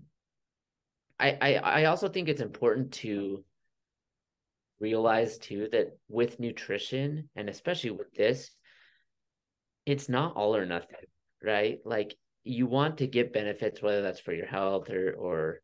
[1.20, 3.44] i i, I also think it's important to
[4.80, 8.52] realize too that with nutrition and especially with this
[9.86, 11.06] it's not all or nothing,
[11.44, 11.80] right?
[11.86, 15.62] Like you want to get benefits, whether that's for your health or or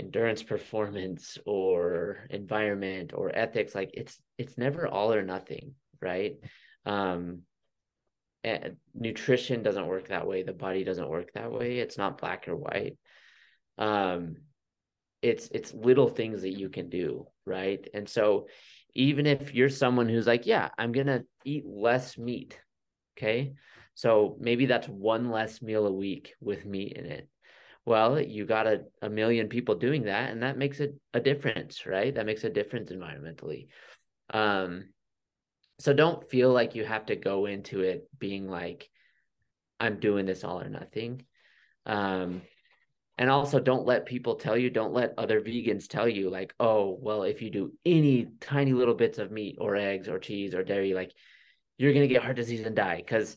[0.00, 3.74] endurance performance or environment or ethics.
[3.74, 6.36] Like it's it's never all or nothing, right?
[6.86, 7.42] Um
[8.42, 10.42] and nutrition doesn't work that way.
[10.42, 11.78] The body doesn't work that way.
[11.78, 12.96] It's not black or white.
[13.78, 14.36] Um
[15.22, 17.86] it's it's little things that you can do, right?
[17.92, 18.48] And so
[18.94, 22.58] even if you're someone who's like, yeah, I'm going to eat less meat.
[23.16, 23.52] Okay.
[23.94, 27.28] So maybe that's one less meal a week with meat in it.
[27.90, 31.86] Well, you got a, a million people doing that, and that makes a, a difference,
[31.86, 32.14] right?
[32.14, 33.66] That makes a difference environmentally.
[34.32, 34.90] Um,
[35.80, 38.88] so don't feel like you have to go into it being like,
[39.80, 41.24] I'm doing this all or nothing.
[41.84, 42.42] Um,
[43.18, 46.96] and also don't let people tell you don't let other vegans tell you like oh
[47.02, 50.62] well if you do any tiny little bits of meat or eggs or cheese or
[50.62, 51.12] dairy like
[51.76, 53.36] you're going to get heart disease and die because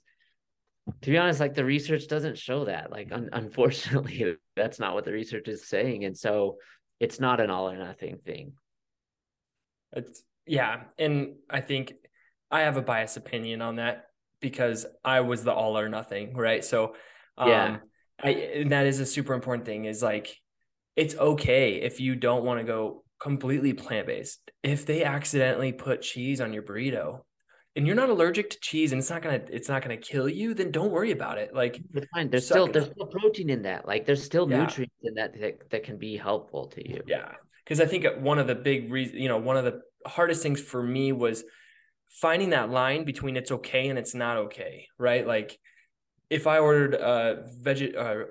[1.01, 5.05] to be honest like the research doesn't show that like un- unfortunately that's not what
[5.05, 6.57] the research is saying and so
[6.99, 8.53] it's not an all or nothing thing.
[9.95, 11.93] It's yeah and i think
[12.51, 14.07] i have a biased opinion on that
[14.41, 16.65] because i was the all or nothing right?
[16.65, 16.95] So
[17.37, 17.77] um, yeah.
[18.21, 20.35] I, and that is a super important thing is like
[20.95, 24.51] it's okay if you don't want to go completely plant-based.
[24.61, 27.21] If they accidentally put cheese on your burrito
[27.75, 30.53] and you're not allergic to cheese and it's not gonna it's not gonna kill you
[30.53, 31.53] then don't worry about it.
[31.53, 32.29] Like it's fine.
[32.29, 33.87] There's still there's still protein in that.
[33.87, 34.61] Like there's still yeah.
[34.61, 37.01] nutrients in that, that that can be helpful to you.
[37.07, 37.31] Yeah.
[37.63, 40.59] Because i think one of the big reasons you know one of the hardest things
[40.59, 41.43] for me was
[42.09, 45.25] finding that line between it's okay and it's not okay right?
[45.25, 45.57] Like
[46.29, 48.25] if I ordered a veg uh,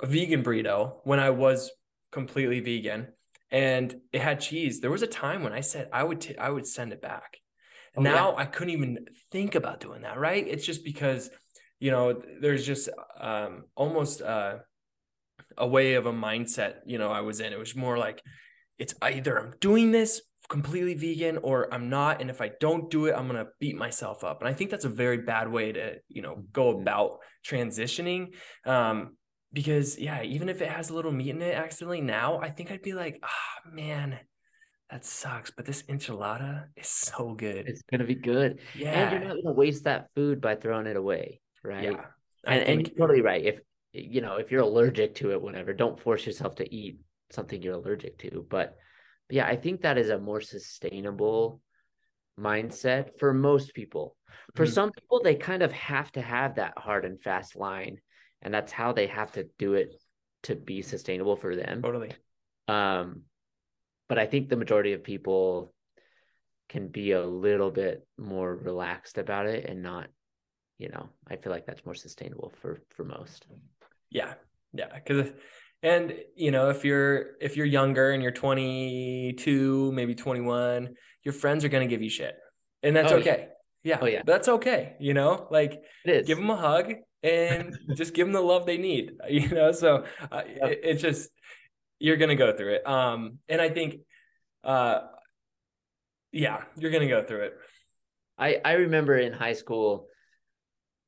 [0.00, 1.70] a vegan burrito when I was
[2.12, 3.08] completely vegan
[3.50, 6.50] and it had cheese, there was a time when I said I would t- I
[6.50, 7.38] would send it back.
[7.98, 8.38] Oh, now yeah.
[8.38, 10.18] I couldn't even think about doing that.
[10.18, 10.46] Right?
[10.46, 11.30] It's just because
[11.80, 12.88] you know there's just
[13.20, 14.56] um, almost uh,
[15.56, 17.52] a way of a mindset you know I was in.
[17.52, 18.22] It was more like
[18.78, 22.20] it's either I'm doing this completely vegan or I'm not.
[22.20, 24.40] And if I don't do it, I'm going to beat myself up.
[24.40, 26.82] And I think that's a very bad way to, you know, go mm-hmm.
[26.82, 28.34] about transitioning.
[28.64, 29.16] Um,
[29.52, 32.70] because yeah, even if it has a little meat in it accidentally now, I think
[32.70, 34.18] I'd be like, ah, oh, man,
[34.90, 35.50] that sucks.
[35.50, 37.68] But this enchilada is so good.
[37.68, 38.60] It's going to be good.
[38.74, 38.92] Yeah.
[38.92, 41.40] And you're not going to waste that food by throwing it away.
[41.62, 41.84] Right.
[41.84, 42.04] Yeah.
[42.44, 43.44] And, and you're totally right.
[43.44, 43.60] If,
[43.92, 47.74] you know, if you're allergic to it, whatever, don't force yourself to eat something you're
[47.74, 48.46] allergic to.
[48.48, 48.76] But
[49.30, 51.60] yeah, I think that is a more sustainable
[52.38, 54.16] mindset for most people.
[54.54, 54.72] For mm-hmm.
[54.72, 57.98] some people, they kind of have to have that hard and fast line,
[58.40, 59.94] and that's how they have to do it
[60.44, 61.82] to be sustainable for them.
[61.82, 62.12] Totally.
[62.68, 63.22] Um,
[64.08, 65.72] but I think the majority of people
[66.68, 70.08] can be a little bit more relaxed about it and not,
[70.78, 73.46] you know, I feel like that's more sustainable for for most.
[74.10, 74.34] Yeah,
[74.72, 75.32] yeah, because
[75.82, 80.94] and you know, if you're if you're younger and you're 22, maybe 21,
[81.24, 82.34] your friends are going to give you shit.
[82.82, 83.48] And that's oh, okay.
[83.82, 83.94] Yeah.
[83.94, 83.98] yeah.
[84.02, 84.22] Oh yeah.
[84.24, 85.46] That's okay, you know?
[85.50, 89.72] Like give them a hug and just give them the love they need, you know?
[89.72, 90.70] So uh, yep.
[90.70, 91.30] it, it's just
[91.98, 92.86] you're going to go through it.
[92.86, 94.00] Um and I think
[94.64, 95.00] uh
[96.32, 97.54] yeah, you're going to go through it.
[98.38, 100.08] I I remember in high school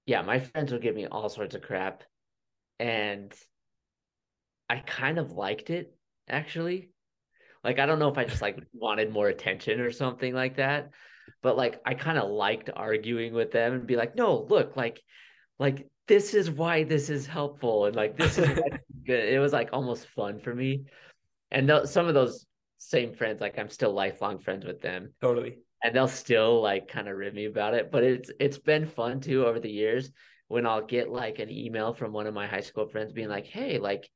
[0.06, 2.02] yeah, my friends would give me all sorts of crap
[2.78, 3.32] and
[4.68, 5.94] I kind of liked it
[6.28, 6.90] actually.
[7.62, 10.90] Like I don't know if I just like wanted more attention or something like that,
[11.42, 15.02] but like I kind of liked arguing with them and be like, "No, look, like
[15.58, 18.48] like this is why this is helpful and like this is
[19.04, 20.84] good." It was like almost fun for me.
[21.50, 22.46] And th- some of those
[22.78, 25.12] same friends like I'm still lifelong friends with them.
[25.20, 25.58] Totally.
[25.82, 29.20] And they'll still like kind of rib me about it, but it's it's been fun
[29.20, 30.10] too over the years
[30.48, 33.46] when I'll get like an email from one of my high school friends being like,
[33.46, 34.10] "Hey, like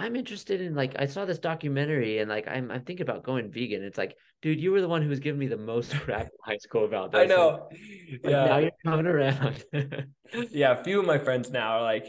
[0.00, 3.50] I'm interested in like I saw this documentary and like I'm I'm thinking about going
[3.50, 3.84] vegan.
[3.84, 6.28] It's like, dude, you were the one who was giving me the most crap in
[6.42, 7.20] high school about this.
[7.20, 7.68] I know.
[7.70, 7.78] Like,
[8.24, 8.44] yeah.
[8.46, 9.62] Now you're coming around.
[10.50, 12.06] yeah, a few of my friends now are like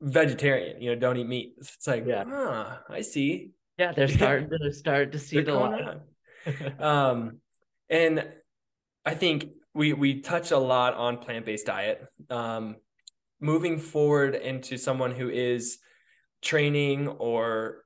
[0.00, 1.54] vegetarian, you know, don't eat meat.
[1.58, 3.50] It's like, yeah, huh, I see.
[3.78, 5.98] Yeah, they're starting to start to see the light.
[6.80, 7.38] um
[7.90, 8.26] and
[9.04, 12.06] I think we we touch a lot on plant-based diet.
[12.30, 12.76] Um
[13.40, 15.78] moving forward into someone who is
[16.42, 17.84] training or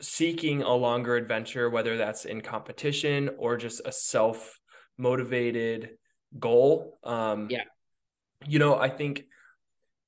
[0.00, 4.58] seeking a longer adventure, whether that's in competition or just a self
[4.96, 5.90] motivated
[6.38, 6.98] goal.
[7.04, 7.64] Um, yeah.
[8.46, 9.24] You know, I think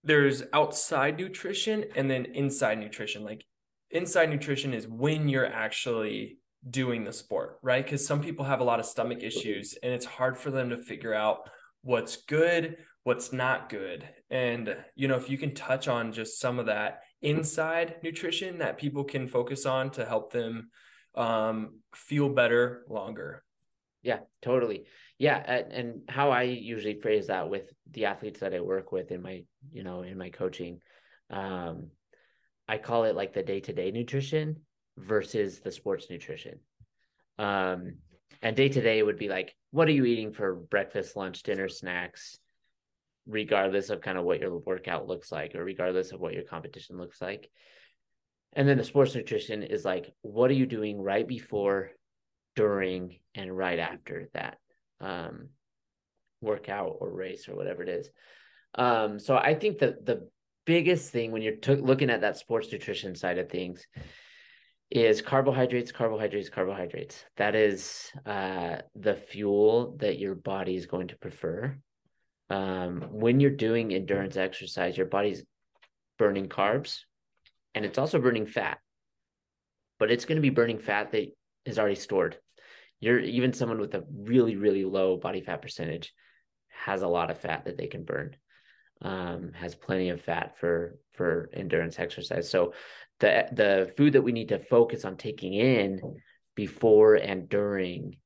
[0.02, 3.22] there's outside nutrition and then inside nutrition.
[3.24, 3.44] Like
[3.90, 6.38] inside nutrition is when you're actually
[6.68, 7.84] doing the sport, right?
[7.84, 10.78] Because some people have a lot of stomach issues and it's hard for them to
[10.78, 11.48] figure out
[11.82, 14.08] what's good, what's not good.
[14.30, 18.78] And, you know, if you can touch on just some of that inside nutrition that
[18.78, 20.70] people can focus on to help them
[21.14, 23.42] um, feel better longer.
[24.02, 24.86] Yeah, totally.
[25.20, 29.20] Yeah, and how I usually phrase that with the athletes that I work with in
[29.20, 30.80] my, you know, in my coaching,
[31.28, 31.88] um,
[32.66, 34.56] I call it like the day-to-day nutrition
[34.96, 36.60] versus the sports nutrition.
[37.38, 37.96] Um,
[38.40, 41.68] and day to day would be like, what are you eating for breakfast, lunch, dinner,
[41.68, 42.38] snacks,
[43.26, 46.96] regardless of kind of what your workout looks like or regardless of what your competition
[46.96, 47.50] looks like.
[48.54, 51.90] And then the sports nutrition is like, what are you doing right before,
[52.56, 54.56] during, and right after that
[55.00, 55.48] um,
[56.40, 58.10] workout or race or whatever it is.
[58.74, 60.28] Um, so I think that the
[60.64, 63.86] biggest thing when you're t- looking at that sports nutrition side of things
[64.90, 67.24] is carbohydrates, carbohydrates, carbohydrates.
[67.36, 71.76] That is uh, the fuel that your body is going to prefer.
[72.48, 75.44] Um, when you're doing endurance exercise, your body's
[76.18, 77.00] burning carbs
[77.74, 78.78] and it's also burning fat,
[79.98, 81.26] but it's going to be burning fat that
[81.64, 82.36] is already stored.
[83.00, 86.12] You're even someone with a really, really low body fat percentage
[86.68, 88.36] has a lot of fat that they can burn.
[89.02, 92.50] Um, has plenty of fat for for endurance exercise.
[92.50, 92.74] So
[93.18, 96.00] the the food that we need to focus on taking in
[96.54, 98.16] before and during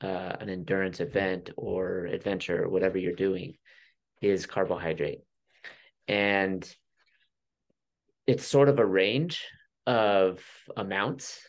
[0.00, 3.54] uh, an endurance event or adventure or whatever you're doing
[4.20, 5.20] is carbohydrate
[6.08, 6.74] and
[8.26, 9.44] it's sort of a range
[9.86, 10.42] of
[10.76, 11.40] amounts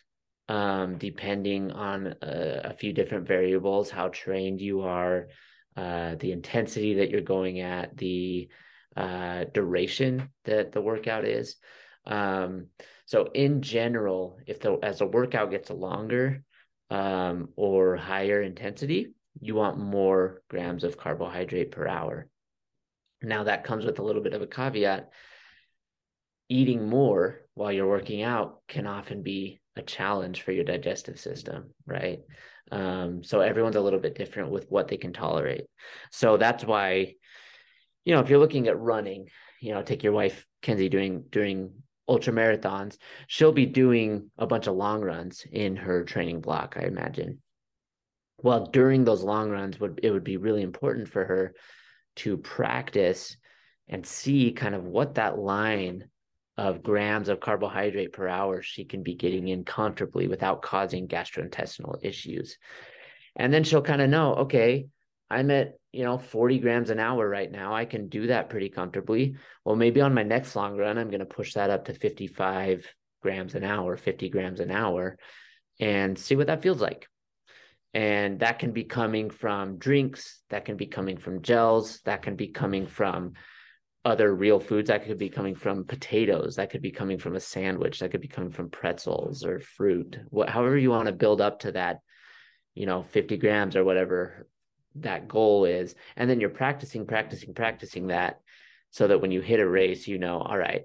[0.47, 5.27] um, depending on a, a, few different variables how trained you are
[5.75, 8.47] uh, the intensity that you're going at the
[8.95, 11.55] uh, duration that the workout is
[12.05, 12.67] um,
[13.05, 16.43] so in general, if the as a workout gets longer
[16.89, 22.27] um, or higher intensity, you want more grams of carbohydrate per hour.
[23.21, 25.09] Now that comes with a little bit of a caveat.
[26.47, 31.71] Eating more while you're working out can often be a challenge for your digestive system,
[31.85, 32.19] right?
[32.71, 35.65] Um, so everyone's a little bit different with what they can tolerate.
[36.11, 37.13] So that's why,
[38.05, 39.29] you know, if you're looking at running,
[39.61, 41.73] you know, take your wife Kenzie doing doing
[42.07, 42.97] ultra marathons,
[43.27, 47.41] she'll be doing a bunch of long runs in her training block, I imagine.
[48.41, 51.53] Well, during those long runs, would it would be really important for her
[52.17, 53.37] to practice
[53.87, 56.05] and see kind of what that line
[56.57, 61.97] of grams of carbohydrate per hour she can be getting in comfortably without causing gastrointestinal
[62.01, 62.57] issues.
[63.35, 64.87] And then she'll kind of know, okay,
[65.29, 67.73] I'm at, you know, 40 grams an hour right now.
[67.73, 69.35] I can do that pretty comfortably.
[69.65, 72.85] Well, maybe on my next long run, I'm going to push that up to 55
[73.21, 75.17] grams an hour, 50 grams an hour,
[75.79, 77.07] and see what that feels like.
[77.93, 82.35] And that can be coming from drinks, that can be coming from gels, that can
[82.35, 83.33] be coming from
[84.05, 84.87] other real foods.
[84.87, 88.21] That could be coming from potatoes, that could be coming from a sandwich, that could
[88.21, 91.99] be coming from pretzels or fruit, what, however you want to build up to that,
[92.75, 94.47] you know, 50 grams or whatever
[94.95, 98.39] that goal is and then you're practicing practicing practicing that
[98.91, 100.83] so that when you hit a race you know all right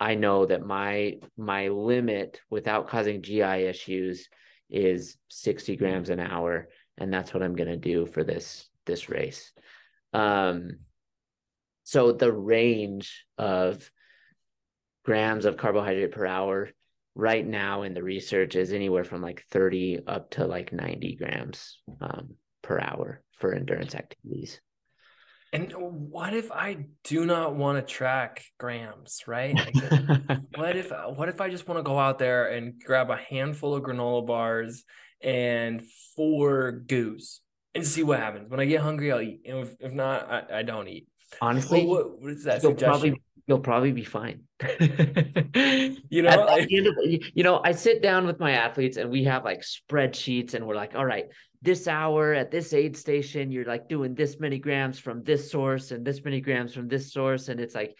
[0.00, 4.28] i know that my my limit without causing gi issues
[4.68, 6.68] is 60 grams an hour
[6.98, 9.52] and that's what i'm going to do for this this race
[10.12, 10.78] um
[11.92, 13.90] so the range of
[15.04, 16.70] grams of carbohydrate per hour
[17.14, 21.80] right now in the research is anywhere from like 30 up to like 90 grams
[22.00, 24.58] um, per hour for endurance activities.
[25.52, 29.54] And what if I do not want to track grams, right?
[29.54, 33.18] Like, what if what if I just want to go out there and grab a
[33.18, 34.82] handful of granola bars
[35.22, 35.82] and
[36.16, 37.42] four goos
[37.74, 38.48] and see what happens?
[38.48, 39.42] When I get hungry, I'll eat.
[39.44, 41.06] If, if not, I, I don't eat.
[41.40, 44.42] Honestly, well, what, what is that you'll probably you'll probably be fine.
[44.80, 46.96] you know, at, at of,
[47.34, 50.76] you know, I sit down with my athletes and we have like spreadsheets and we're
[50.76, 51.26] like, all right,
[51.60, 55.90] this hour at this aid station, you're like doing this many grams from this source
[55.90, 57.48] and this many grams from this source.
[57.48, 57.96] And it's like,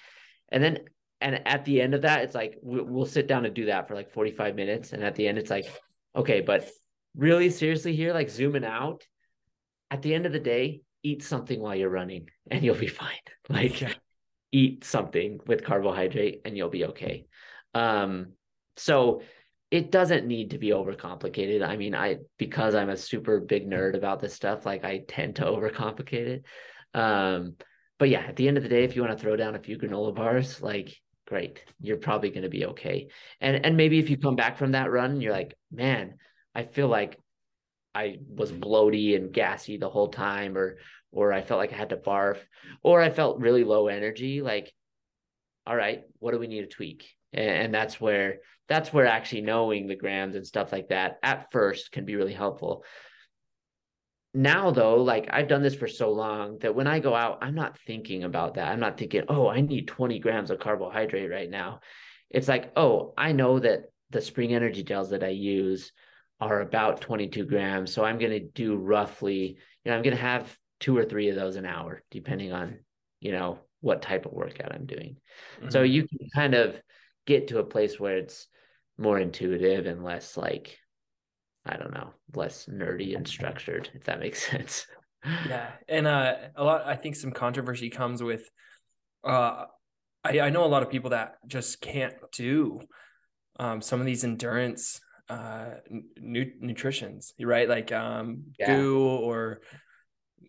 [0.51, 0.79] and then,
[1.21, 3.95] and at the end of that, it's like, we'll sit down and do that for
[3.95, 4.93] like 45 minutes.
[4.93, 5.67] And at the end, it's like,
[6.15, 6.69] okay, but
[7.17, 9.07] really seriously here, like zooming out,
[9.91, 13.11] at the end of the day, eat something while you're running and you'll be fine.
[13.49, 13.93] Like, yeah.
[14.53, 17.27] eat something with carbohydrate and you'll be okay.
[17.75, 18.35] Um,
[18.77, 19.23] so,
[19.73, 21.67] it doesn't need to be overcomplicated.
[21.67, 25.37] I mean, I because I'm a super big nerd about this stuff, like I tend
[25.37, 26.45] to overcomplicate it.
[26.93, 27.57] Um,
[27.99, 29.59] but yeah, at the end of the day, if you want to throw down a
[29.59, 30.95] few granola bars, like
[31.27, 33.09] great, you're probably going to be okay.
[33.41, 36.19] And and maybe if you come back from that run, you're like, man,
[36.55, 37.19] I feel like
[37.95, 38.63] I was mm-hmm.
[38.63, 40.79] bloaty and gassy the whole time, or
[41.11, 42.39] or I felt like I had to barf,
[42.83, 44.41] or I felt really low energy.
[44.43, 44.73] Like,
[45.67, 47.11] all right, what do we need to tweak?
[47.33, 48.39] And, and that's where
[48.69, 52.33] that's where actually knowing the grams and stuff like that at first can be really
[52.33, 52.85] helpful.
[54.35, 57.55] Now though, like I've done this for so long that when I go out, I'm
[57.55, 58.69] not thinking about that.
[58.69, 61.81] I'm not thinking, oh, I need 20 grams of carbohydrate right now.
[62.31, 65.93] It's like, oh, I know that the spring energy gels that I use
[66.43, 67.93] are about 22 grams.
[67.93, 71.29] So I'm going to do roughly, you know, I'm going to have two or three
[71.29, 72.79] of those an hour, depending on,
[73.21, 75.17] you know, what type of workout I'm doing.
[75.61, 75.71] Mm-hmm.
[75.71, 76.81] So you can kind of
[77.27, 78.49] get to a place where it's
[78.99, 80.79] more intuitive and less like,
[81.65, 84.87] I don't know, less nerdy and structured, if that makes sense.
[85.49, 85.71] yeah.
[85.89, 88.51] And uh, a lot, I think some controversy comes with,
[89.25, 89.67] uh,
[90.25, 92.81] I, I know a lot of people that just can't do
[93.61, 95.01] um, some of these endurance
[95.33, 95.77] uh
[96.21, 98.77] nu- nutritions right like um yeah.
[98.77, 99.61] GU or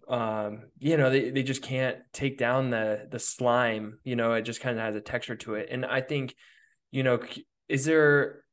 [0.09, 4.41] um you know they, they just can't take down the the slime you know it
[4.41, 6.35] just kind of has a texture to it and i think
[6.91, 7.19] you know
[7.69, 8.43] is there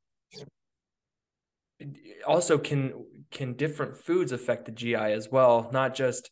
[2.24, 2.92] also can
[3.32, 6.30] can different foods affect the gi as well not just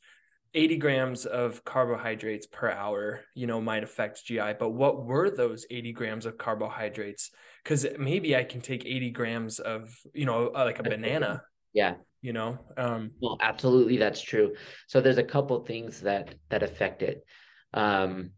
[0.55, 5.67] 80 grams of carbohydrates per hour, you know, might affect GI, but what were those
[5.71, 7.31] 80 grams of carbohydrates?
[7.63, 11.43] Because maybe I can take 80 grams of, you know, uh, like a banana.
[11.73, 11.95] Yeah.
[12.21, 13.99] You know, um, well, absolutely.
[13.99, 14.55] That's true.
[14.89, 17.25] So there's a couple things that, that affect it.
[17.73, 18.31] Um,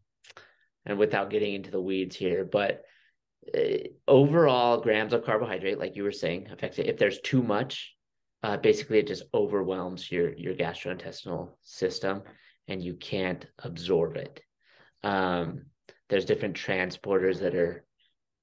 [0.84, 2.82] and without getting into the weeds here, but
[3.56, 6.86] uh, overall grams of carbohydrate, like you were saying, affects it.
[6.86, 7.94] If there's too much,
[8.42, 12.22] uh, basically it just overwhelms your your gastrointestinal system
[12.68, 14.40] and you can't absorb it.
[15.02, 15.66] Um,
[16.08, 17.84] there's different transporters that are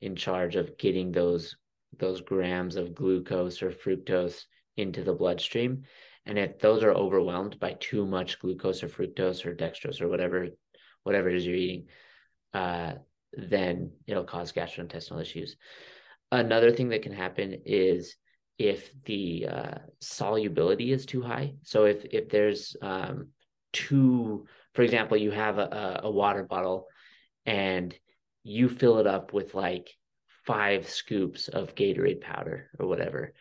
[0.01, 1.55] in charge of getting those
[1.97, 4.43] those grams of glucose or fructose
[4.75, 5.83] into the bloodstream.
[6.25, 10.47] And if those are overwhelmed by too much glucose or fructose or dextrose or whatever
[11.03, 11.87] whatever it is you're eating
[12.53, 12.93] uh,
[13.33, 15.55] then it'll cause gastrointestinal issues.
[16.31, 18.15] Another thing that can happen is
[18.57, 21.53] if the uh, solubility is too high.
[21.63, 23.29] So if if there's um,
[23.73, 26.87] too, for example, you have a, a water bottle
[27.45, 27.93] and
[28.43, 29.89] you fill it up with like
[30.45, 33.33] five scoops of Gatorade powder or whatever,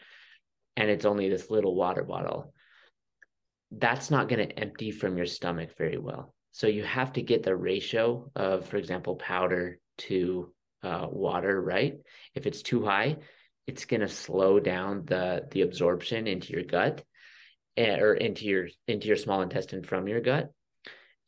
[0.77, 2.53] and it's only this little water bottle,
[3.71, 6.35] that's not going to empty from your stomach very well.
[6.53, 10.53] So you have to get the ratio of, for example, powder to
[10.83, 11.95] uh, water right.
[12.35, 13.17] If it's too high,
[13.67, 17.05] it's going to slow down the the absorption into your gut
[17.77, 20.53] eh, or into your into your small intestine from your gut.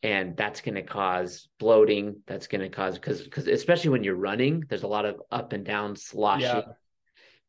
[0.01, 4.15] And that's going to cause bloating that's going to cause because because especially when you're
[4.15, 6.47] running there's a lot of up and down sloshing.
[6.47, 6.63] Yeah.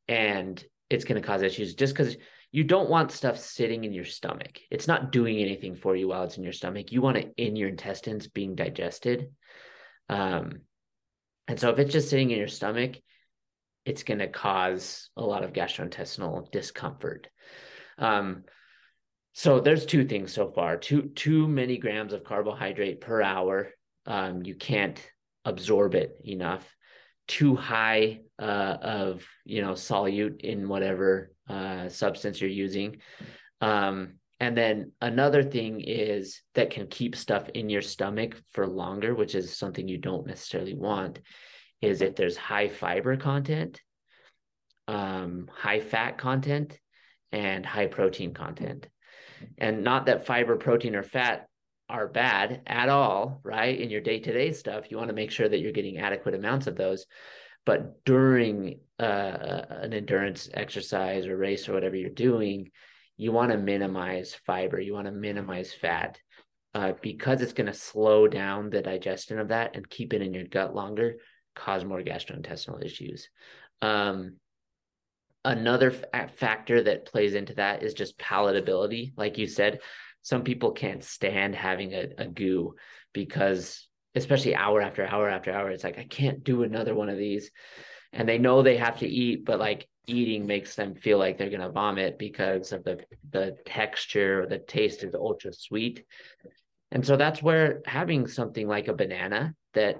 [0.07, 2.17] and it's going to cause issues just because
[2.51, 4.57] you don't want stuff sitting in your stomach.
[4.71, 6.91] It's not doing anything for you while it's in your stomach.
[6.91, 9.27] You want it in your intestines being digested.
[10.09, 10.61] Um
[11.47, 12.97] and so if it's just sitting in your stomach
[13.89, 17.27] it's going to cause a lot of gastrointestinal discomfort.
[17.97, 18.43] Um,
[19.33, 23.69] so there's two things so far: too too many grams of carbohydrate per hour.
[24.05, 24.99] Um, you can't
[25.43, 26.65] absorb it enough.
[27.27, 32.97] Too high uh, of you know solute in whatever uh, substance you're using.
[33.59, 39.15] Um, and then another thing is that can keep stuff in your stomach for longer,
[39.15, 41.19] which is something you don't necessarily want,
[41.82, 43.82] is if there's high fiber content,
[44.88, 46.80] um, high fat content,
[47.32, 48.88] and high protein content.
[49.57, 51.47] And not that fiber, protein, or fat
[51.89, 53.80] are bad at all, right?
[53.80, 56.36] In your day to day stuff, you want to make sure that you're getting adequate
[56.36, 57.05] amounts of those.
[57.65, 62.71] But during uh, an endurance exercise or race or whatever you're doing,
[63.17, 66.19] you want to minimize fiber, you want to minimize fat.
[66.75, 70.36] Uh, because it's going to slow down the digestion of that and keep it in
[70.36, 71.15] your gut longer
[71.60, 73.30] cause more gastrointestinal issues.
[73.82, 74.38] Um,
[75.43, 79.14] another f- factor that plays into that is just palatability.
[79.18, 79.80] Like you said,
[80.22, 82.76] some people can't stand having a, a GU
[83.14, 87.18] because, especially hour after hour after hour, it's like, I can't do another one of
[87.18, 87.51] these.
[88.14, 91.49] And they know they have to eat, but like eating makes them feel like they're
[91.49, 92.99] going to vomit because of the,
[93.30, 96.05] the texture or the taste is ultra sweet.
[96.91, 99.97] And so that's where having something like a banana that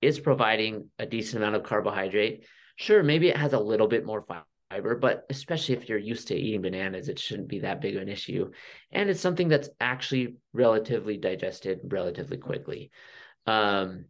[0.00, 2.46] is providing a decent amount of carbohydrate.
[2.76, 4.24] Sure, maybe it has a little bit more
[4.70, 8.02] fiber, but especially if you're used to eating bananas, it shouldn't be that big of
[8.02, 8.50] an issue.
[8.92, 12.90] And it's something that's actually relatively digested relatively quickly.
[13.46, 14.06] Um,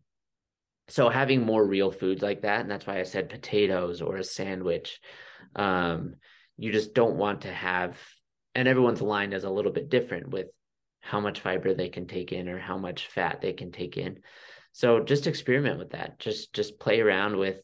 [0.89, 4.24] so having more real foods like that, and that's why I said potatoes or a
[4.24, 5.01] sandwich.
[5.55, 6.16] Um,
[6.57, 7.99] you just don't want to have
[8.57, 10.47] and everyone's line is a little bit different with
[11.01, 14.20] how much fiber they can take in or how much fat they can take in.
[14.76, 16.18] So just experiment with that.
[16.18, 17.62] Just just play around with,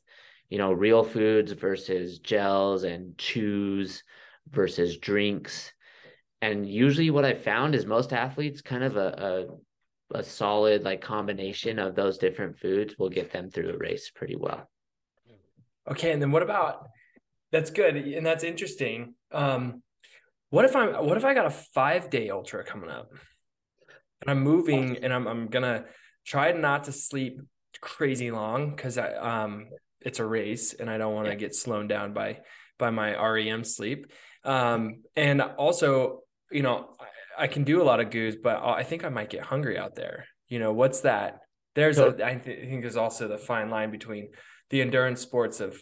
[0.48, 4.02] you know, real foods versus gels and chews
[4.50, 5.74] versus drinks.
[6.40, 9.50] And usually what I found is most athletes kind of a,
[10.10, 14.10] a, a solid like combination of those different foods will get them through a race
[14.10, 14.70] pretty well.
[15.90, 16.12] Okay.
[16.12, 16.88] And then what about
[17.50, 19.16] that's good and that's interesting.
[19.32, 19.82] Um
[20.48, 23.12] what if I'm what if I got a five day ultra coming up
[24.22, 25.84] and I'm moving and I'm I'm gonna
[26.24, 27.40] try not to sleep
[27.80, 29.66] crazy long because I um
[30.00, 31.38] it's a race and I don't want to yeah.
[31.38, 32.38] get slowed down by
[32.78, 34.12] by my REM sleep.
[34.44, 36.20] Um, and also,
[36.50, 36.88] you know,
[37.38, 39.78] I, I, can do a lot of goos, but I think I might get hungry
[39.78, 40.26] out there.
[40.48, 41.38] You know, what's that?
[41.76, 44.30] There's so, a, I th- think there's also the fine line between
[44.70, 45.80] the endurance sports of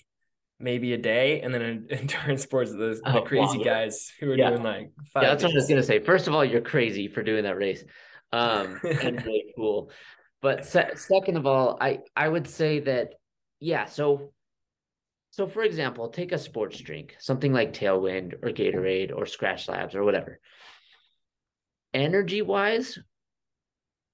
[0.58, 3.64] maybe a day and then endurance sports the, the crazy wow.
[3.64, 4.50] guys who are yeah.
[4.50, 5.48] doing like yeah that's days.
[5.48, 7.82] what i was gonna say first of all you're crazy for doing that race
[8.32, 9.90] um and really cool
[10.42, 13.14] but se- second of all i i would say that
[13.60, 14.30] yeah so
[15.30, 19.94] so, for example, take a sports drink, something like Tailwind or Gatorade or Scratch Labs
[19.94, 20.40] or whatever.
[21.94, 22.98] Energy wise,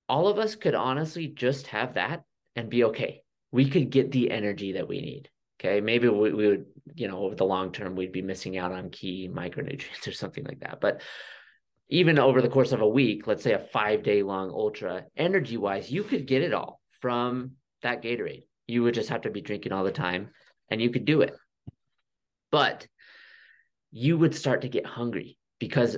[0.08, 2.24] all of us could honestly just have that
[2.54, 3.22] and be okay.
[3.50, 5.30] We could get the energy that we need.
[5.58, 5.80] Okay.
[5.80, 8.90] Maybe we, we would, you know, over the long term, we'd be missing out on
[8.90, 10.82] key micronutrients or something like that.
[10.82, 11.00] But
[11.88, 15.56] even over the course of a week, let's say a five day long ultra, energy
[15.56, 18.44] wise, you could get it all from that Gatorade.
[18.66, 20.30] You would just have to be drinking all the time
[20.70, 21.34] and you could do it.
[22.50, 22.86] But
[23.92, 25.96] you would start to get hungry because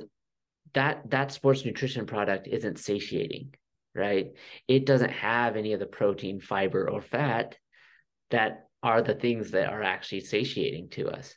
[0.75, 3.55] that that sports nutrition product isn't satiating,
[3.95, 4.33] right?
[4.67, 7.57] It doesn't have any of the protein, fiber, or fat
[8.31, 11.35] that are the things that are actually satiating to us.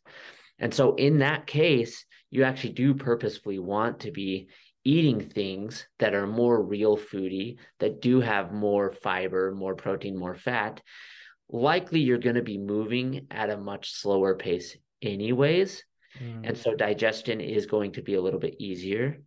[0.59, 4.47] And so in that case, you actually do purposefully want to be
[4.83, 10.35] eating things that are more real foodie, that do have more fiber, more protein, more
[10.35, 10.81] fat,
[11.49, 15.83] likely you're going to be moving at a much slower pace anyways.
[16.21, 16.45] Mm.
[16.45, 19.21] and so digestion is going to be a little bit easier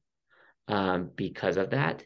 [0.68, 2.04] um, because of that.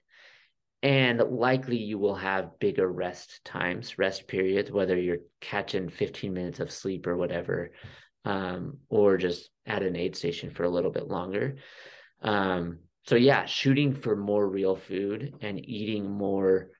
[0.84, 6.61] And likely you will have bigger rest times rest periods whether you're catching 15 minutes
[6.61, 7.72] of sleep or whatever
[8.25, 11.57] um, or just at an aid station for a little bit longer
[12.23, 16.71] um, so yeah shooting for more real food and eating more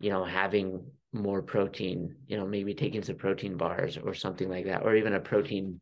[0.00, 0.82] you know having
[1.12, 5.14] more protein, you know, maybe taking some protein bars or something like that, or even
[5.14, 5.80] a protein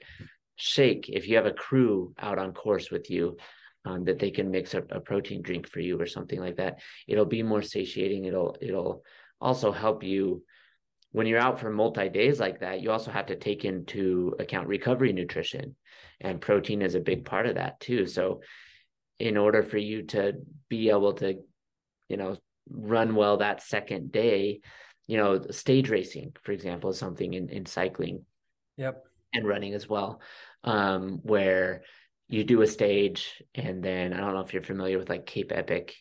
[0.57, 1.09] shake.
[1.09, 3.37] If you have a crew out on course with you,
[3.85, 6.81] um, that they can mix a, a protein drink for you or something like that,
[7.07, 8.25] it'll be more satiating.
[8.25, 9.03] It'll it'll
[9.41, 10.43] also help you
[11.17, 12.83] when you're out for multi days like that.
[12.83, 15.75] You also have to take into account recovery nutrition,
[16.21, 18.05] and protein is a big part of that too.
[18.05, 18.43] So,
[19.19, 20.35] in order for you to
[20.69, 21.39] be able to,
[22.11, 22.37] you know,
[22.69, 24.61] run well that second day,
[25.07, 28.27] you know, stage racing, for example, is something in, in cycling.
[28.77, 29.03] Yep.
[29.33, 30.21] And running as well,
[30.64, 31.81] um, where
[32.29, 35.51] you do a stage and then I don't know if you're familiar with like Cape
[35.51, 35.95] Epic.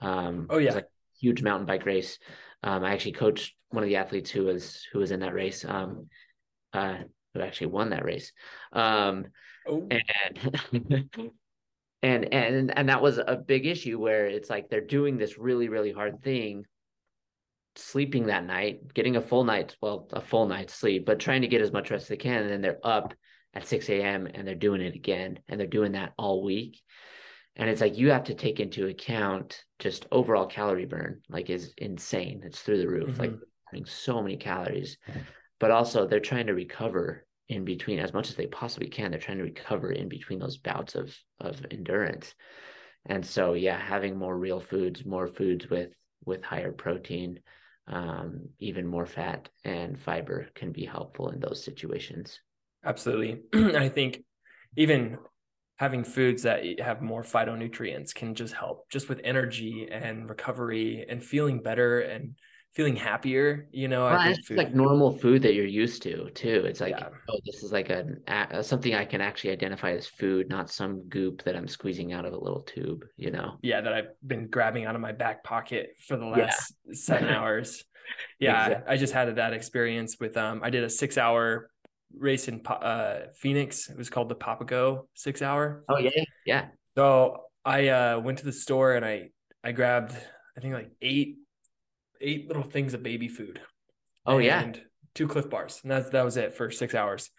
[0.00, 0.88] Um, oh yeah, like
[1.20, 2.18] huge mountain bike race.
[2.64, 5.64] Um, I actually coached one of the athletes who was who was in that race.
[5.64, 6.08] Um,
[6.72, 6.96] uh,
[7.34, 8.32] who actually won that race.
[8.72, 9.26] Um,
[9.68, 9.86] oh.
[9.90, 10.60] and
[12.02, 15.68] and and and that was a big issue where it's like they're doing this really
[15.68, 16.64] really hard thing
[17.76, 21.48] sleeping that night, getting a full night, well, a full night's sleep, but trying to
[21.48, 22.42] get as much rest as they can.
[22.42, 23.14] And then they're up
[23.52, 24.28] at 6 a.m.
[24.32, 25.40] and they're doing it again.
[25.48, 26.80] And they're doing that all week.
[27.56, 31.72] And it's like you have to take into account just overall calorie burn, like is
[31.78, 32.42] insane.
[32.44, 33.20] It's through the roof, mm-hmm.
[33.20, 33.34] like
[33.70, 34.98] having so many calories.
[35.60, 39.10] But also they're trying to recover in between as much as they possibly can.
[39.10, 42.34] They're trying to recover in between those bouts of of endurance.
[43.06, 45.90] And so yeah, having more real foods, more foods with
[46.24, 47.40] with higher protein,
[47.86, 52.40] um, even more fat and fiber can be helpful in those situations.
[52.84, 53.42] Absolutely.
[53.76, 54.24] I think
[54.76, 55.18] even
[55.76, 61.22] having foods that have more phytonutrients can just help just with energy and recovery and
[61.22, 62.36] feeling better and
[62.74, 64.56] feeling happier you know well, I think food...
[64.56, 67.08] like normal food that you're used to too it's like yeah.
[67.30, 71.08] oh this is like a, a, something i can actually identify as food not some
[71.08, 74.48] goop that i'm squeezing out of a little tube you know yeah that i've been
[74.48, 76.94] grabbing out of my back pocket for the last yeah.
[76.94, 77.84] seven hours
[78.40, 78.90] yeah exactly.
[78.90, 81.70] I, I, just had that experience with um i did a six hour
[82.18, 86.10] race in uh phoenix it was called the papago six hour oh yeah
[86.46, 89.28] yeah so i uh went to the store and i
[89.62, 90.12] i grabbed
[90.56, 91.38] i think like eight
[92.24, 93.60] eight little things of baby food.
[94.26, 94.80] Oh yeah, and
[95.14, 97.30] two Clif bars, and that that was it for six hours.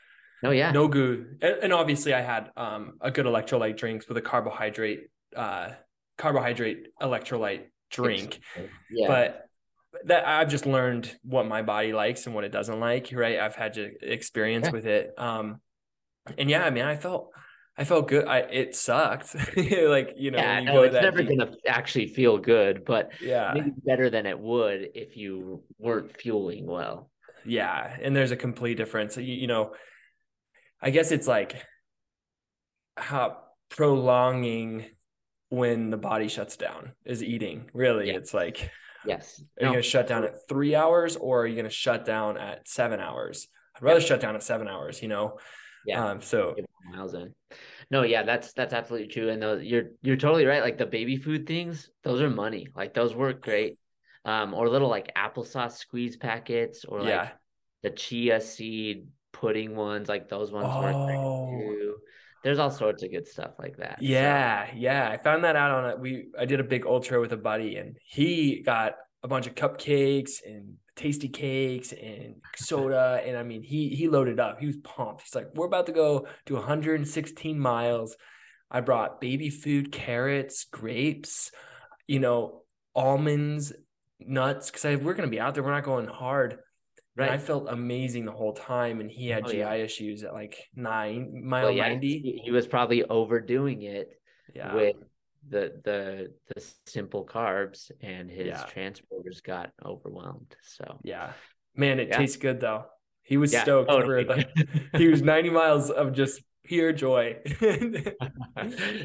[0.44, 4.18] Oh yeah, no goo, and, and obviously I had um a good electrolyte drinks with
[4.18, 5.72] a carbohydrate uh,
[6.18, 8.40] carbohydrate electrolyte drink.
[8.92, 9.08] Yeah.
[9.08, 9.45] But
[10.06, 13.10] that I've just learned what my body likes and what it doesn't like.
[13.14, 13.40] Right.
[13.40, 14.72] I've had to experience Yeah.
[14.72, 15.14] with it.
[15.18, 15.62] Um,
[16.38, 17.32] and yeah, I mean, I felt,
[17.78, 18.26] I felt good.
[18.28, 19.36] I, it sucked.
[19.58, 23.52] like, you know, yeah, you no, it's never deep- gonna actually feel good, but yeah.
[23.54, 27.10] maybe better than it would if you weren't fueling well.
[27.46, 27.96] Yeah.
[28.02, 29.18] And there's a complete difference.
[29.18, 29.74] You, you know,
[30.82, 31.64] I guess it's like
[32.98, 33.38] how
[33.70, 34.86] prolonging
[35.50, 37.70] when the body shuts down is eating.
[37.74, 38.18] Really, Yeah.
[38.18, 38.72] it's like,
[39.08, 39.42] Yes.
[39.60, 42.06] are you going to shut down at three hours or are you going to shut
[42.06, 43.48] down at seven hours?
[43.76, 45.38] I'd rather shut down at seven hours, you know?
[45.86, 46.04] Yeah.
[46.04, 46.56] Um, so
[46.92, 47.34] miles in.
[47.92, 49.30] No, yeah, that's that's absolutely true.
[49.30, 50.64] And those you're you're totally right.
[50.64, 52.68] Like the baby food things, those are money.
[52.76, 53.78] Like those work great.
[54.24, 57.30] Um, or little like applesauce squeeze packets, or like yeah.
[57.84, 61.52] the chia seed pudding ones, like those ones work great Oh.
[61.52, 61.85] too.
[62.46, 63.98] There's all sorts of good stuff like that.
[64.00, 65.10] so- Yeah, yeah.
[65.12, 67.76] I found that out on a we I did a big ultra with a buddy
[67.76, 68.94] and he got
[69.24, 74.40] a bunch of cupcakes and tasty cakes and soda and I mean he he loaded
[74.40, 74.60] up.
[74.60, 75.24] He was pumped.
[75.24, 78.16] He's like, "We're about to go to 116 miles."
[78.72, 81.52] I brought baby food, carrots, grapes,
[82.08, 82.62] you know,
[82.96, 83.74] almonds,
[84.20, 85.64] nuts cuz we're going to be out there.
[85.64, 86.60] We're not going hard.
[87.16, 87.32] Right.
[87.32, 89.74] I felt amazing the whole time and he had Oh, GI yeah.
[89.74, 92.08] issues at like 9 mile Well, yeah, 90.
[92.20, 94.20] he, he was probably overdoing it
[94.54, 94.74] Yeah.
[94.76, 94.96] with
[95.48, 98.66] the the the simple carbs, and his Yeah.
[98.74, 100.56] transporters got overwhelmed.
[100.64, 101.34] So Yeah.
[101.76, 102.86] Man, it tastes good though.
[103.24, 104.24] He was stoked totally.
[104.26, 107.38] for the he was 90 miles of just pure joy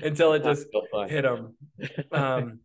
[0.03, 1.55] until it just so hit him.
[2.13, 2.61] Um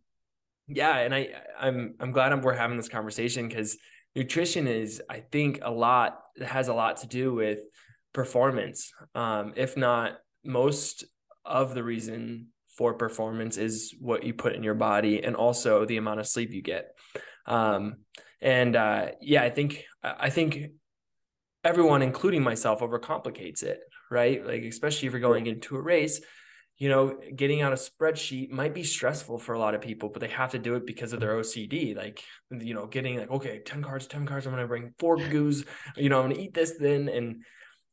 [0.68, 1.28] yeah, and I
[1.58, 3.76] I'm I'm glad I'm, we're having this conversation because
[4.16, 7.60] nutrition is I think a lot has a lot to do with
[8.12, 8.92] performance.
[9.14, 11.04] Um, if not most
[11.44, 15.98] of the reason for performance is what you put in your body and also the
[15.98, 16.88] amount of sleep you get.
[17.46, 17.98] Um,
[18.40, 20.72] and uh, yeah, I think I think
[21.64, 24.44] everyone, including myself, overcomplicates it, right?
[24.44, 26.20] Like especially if you're going into a race,
[26.78, 30.20] you know, getting out a spreadsheet might be stressful for a lot of people, but
[30.20, 31.96] they have to do it because of their OCD.
[31.96, 35.64] Like, you know, getting like, okay, 10 cards, 10 cards, I'm gonna bring four goos,
[35.96, 37.08] you know, I'm gonna eat this then.
[37.08, 37.44] And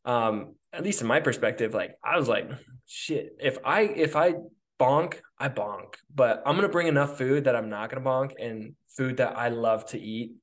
[0.04, 2.50] um, at least in my perspective, like I was like,
[2.86, 4.34] shit, if I if I
[4.80, 8.76] bonk, I bonk, but I'm gonna bring enough food that I'm not gonna bonk and
[8.90, 10.34] food that I love to eat.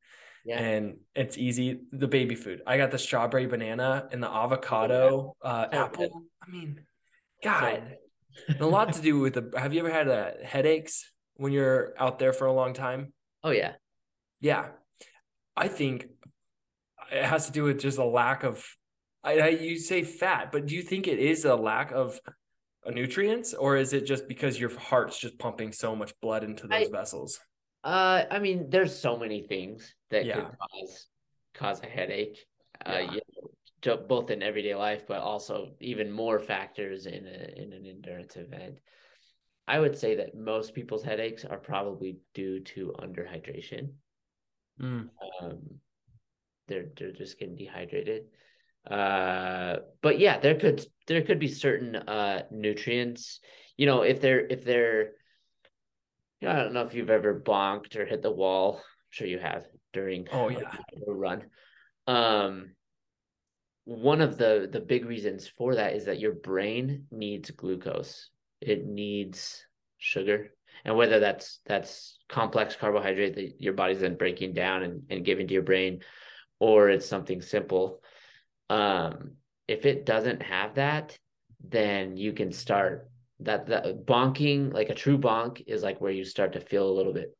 [0.47, 0.59] Yeah.
[0.59, 1.81] And it's easy.
[1.93, 2.63] The baby food.
[2.67, 6.23] I got the strawberry banana and the avocado, uh, apple.
[6.43, 6.81] I mean,
[7.43, 7.97] God,
[8.49, 9.59] and a lot to do with the.
[9.59, 13.13] Have you ever had uh, headaches when you're out there for a long time?
[13.43, 13.73] Oh yeah.
[14.41, 14.69] Yeah,
[15.57, 16.07] I think
[17.13, 18.65] it has to do with just a lack of.
[19.23, 22.19] I, I you say fat, but do you think it is a lack of
[22.87, 26.67] uh, nutrients, or is it just because your heart's just pumping so much blood into
[26.67, 27.39] those I- vessels?
[27.83, 30.35] Uh, I mean, there's so many things that Yeah.
[30.35, 31.07] could cause
[31.55, 32.39] cause a headache.
[32.85, 33.01] Uh, Yeah.
[33.13, 33.51] you know,
[34.09, 38.79] both in everyday life, but also even more factors in a in an endurance event.
[39.67, 43.93] I would say that most people's headaches are probably due to underhydration.
[44.81, 45.09] Mm.
[45.41, 45.59] Um,
[46.67, 48.25] they're they're just getting dehydrated.
[48.89, 53.41] Uh, but yeah, there could there could be certain uh nutrients.
[53.77, 55.13] You know, if they're if they're
[56.41, 58.77] you know, I don't know if you've ever bonked or hit the wall.
[58.77, 60.75] I'm sure you have during Oh, yeah.
[61.07, 61.45] a run.
[62.07, 62.71] Um,
[63.91, 68.31] one of the the big reasons for that is that your brain needs glucose.
[68.61, 69.67] It needs
[69.99, 70.51] sugar,
[70.85, 75.49] and whether that's that's complex carbohydrate that your body's then breaking down and, and giving
[75.49, 76.03] to your brain,
[76.61, 78.01] or it's something simple.
[78.69, 79.33] Um,
[79.67, 81.19] if it doesn't have that,
[81.69, 83.11] then you can start
[83.41, 86.97] that that bonking like a true bonk is like where you start to feel a
[86.97, 87.37] little bit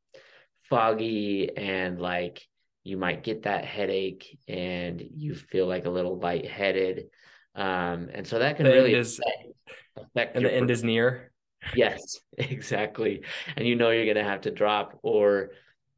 [0.63, 2.45] foggy and like
[2.83, 7.07] you might get that headache and you feel like a little lightheaded
[7.55, 9.21] um and so that can The really is-
[9.97, 11.33] affect And the end is near.
[11.75, 13.23] Yes, exactly.
[13.57, 15.51] And you know you're gonna have to drop or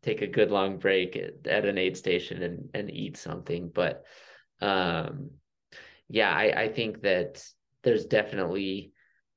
[0.03, 3.71] take a good long break at, at an aid station and, and eat something.
[3.73, 4.05] But
[4.61, 5.31] um
[6.09, 7.43] yeah, I, I think that
[7.83, 8.93] there's definitely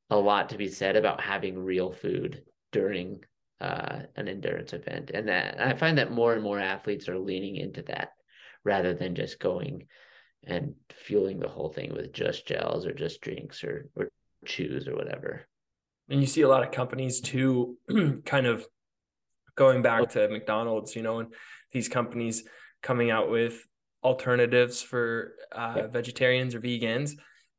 [0.09, 3.23] a lot to be said about having real food during
[3.61, 5.11] uh an endurance event.
[5.13, 8.09] And that I find that more and more athletes are leaning into that
[8.63, 9.87] rather than just going
[10.43, 14.09] and fueling the whole thing with just gels or just drinks or or
[14.45, 15.47] chews or whatever.
[16.09, 17.77] And you see a lot of companies too,
[18.25, 18.67] kind of
[19.55, 21.33] going back to McDonald's, you know, and
[21.71, 22.43] these companies
[22.83, 23.65] coming out with
[24.03, 25.87] alternatives for uh, Yeah.
[25.87, 27.11] vegetarians or vegans.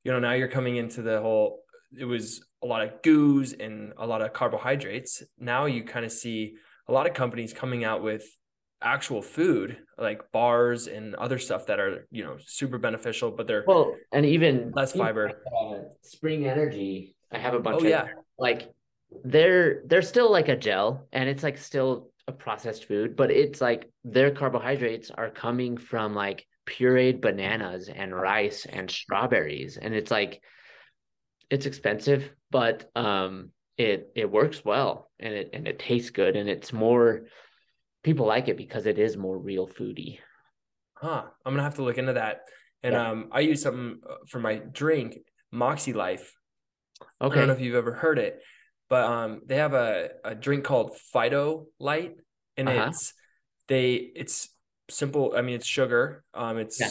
[0.05, 1.64] You know, now you're coming into the whole
[1.99, 5.22] it was a lot of goos and a lot of carbohydrates.
[5.38, 6.57] Now you kind of see
[6.88, 8.24] a lot of companies coming out with
[8.82, 13.64] actual food like bars and other stuff that are you know super beneficial but they're
[13.66, 15.32] well and even less fiber.
[15.59, 18.05] uh, spring energy i have a bunch oh, of yeah.
[18.38, 18.70] like
[19.24, 23.62] they're they're still like a gel and it's like still a processed food but it's
[23.62, 29.76] like their carbohydrates are coming from like pureed bananas and rice and strawberries.
[29.76, 30.42] And it's like
[31.51, 36.49] it's expensive but um it it works well and it and it tastes good and
[36.49, 37.22] it's more
[38.07, 40.20] people like it because it is more real foodie.
[40.94, 41.24] Huh.
[41.44, 42.42] I'm gonna have to look into that.
[42.84, 43.11] And yeah.
[43.11, 45.18] um, I use something uh, for my drink,
[45.53, 46.24] Moxilife.
[47.20, 47.34] Okay.
[47.34, 48.40] I don't know if you've ever heard it,
[48.88, 52.14] but um, they have a, a drink called Phyto Light,
[52.57, 52.86] and uh-huh.
[52.90, 53.12] it's
[53.66, 54.49] they it's
[54.88, 55.34] simple.
[55.36, 56.22] I mean, it's sugar.
[56.32, 56.90] Um, it's yeah.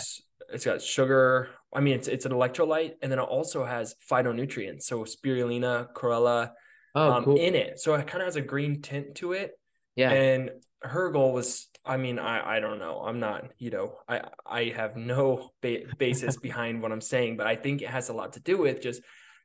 [0.53, 1.49] it's got sugar.
[1.76, 6.51] I mean, it's it's an electrolyte, and then it also has phytonutrients, so spirulina, chlorella,
[6.95, 7.38] oh, um, cool.
[7.38, 7.80] in it.
[7.80, 9.51] So it kind of has a green tint to it.
[9.95, 10.11] Yeah.
[10.11, 10.51] And
[10.86, 14.63] her goal was i mean i i don't know i'm not you know i i
[14.65, 18.34] have no ba- basis behind what i'm saying but i think it has a lot
[18.34, 19.01] to do with just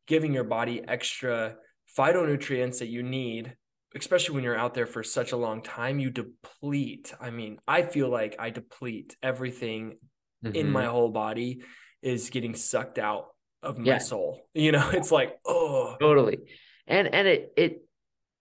[0.06, 1.56] giving your body extra
[1.96, 3.56] phytonutrients that you need
[3.96, 7.82] especially when you're out there for such a long time you deplete i mean i
[7.82, 9.96] feel like i deplete everything
[10.44, 10.54] mm-hmm.
[10.54, 11.62] in my whole body
[12.02, 13.28] is getting sucked out
[13.62, 13.98] of my yeah.
[13.98, 16.38] soul you know it's like oh totally
[16.86, 17.82] and and it it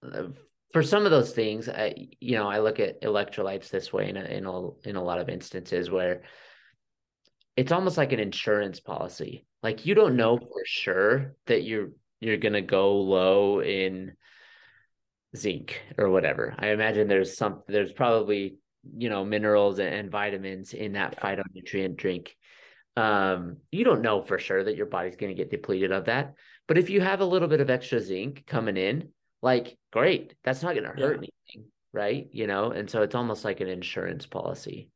[0.04, 0.30] uh,
[0.72, 4.18] for some of those things, I you know I look at electrolytes this way in
[4.18, 6.22] a, in a in a lot of instances where
[7.56, 9.46] it's almost like an insurance policy.
[9.64, 10.46] Like you don't know mm-hmm.
[10.46, 11.90] for sure that you're
[12.20, 14.14] you're gonna go low in
[15.36, 16.56] zinc or whatever.
[16.58, 18.58] I imagine there's some there's probably
[18.96, 22.36] you know minerals and vitamins in that phytonutrient drink.
[23.00, 26.34] Um, you don't know for sure that your body's going to get depleted of that,
[26.68, 29.10] but if you have a little bit of extra zinc coming in,
[29.42, 31.30] like great that's not going to hurt yeah.
[31.54, 34.90] anything right you know and so it's almost like an insurance policy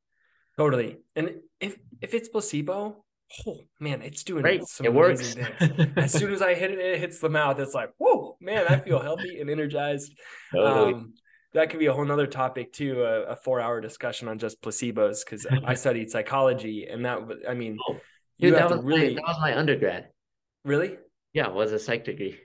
[0.58, 3.04] totally and if if it's placebo
[3.48, 4.68] oh man it's doing right.
[4.68, 5.36] some it works
[5.98, 8.78] as soon as i hit it it hits the mouth it's like whoa man i
[8.78, 10.14] feel healthy and energized
[10.54, 10.94] totally.
[10.94, 11.14] um
[11.54, 14.62] that could be a whole nother topic too a, a four hour discussion on just
[14.62, 17.98] placebos because i studied psychology and that i mean oh,
[18.40, 20.10] dude, that was really my, that was my undergrad
[20.66, 20.98] really
[21.34, 22.40] yeah it was a psych degree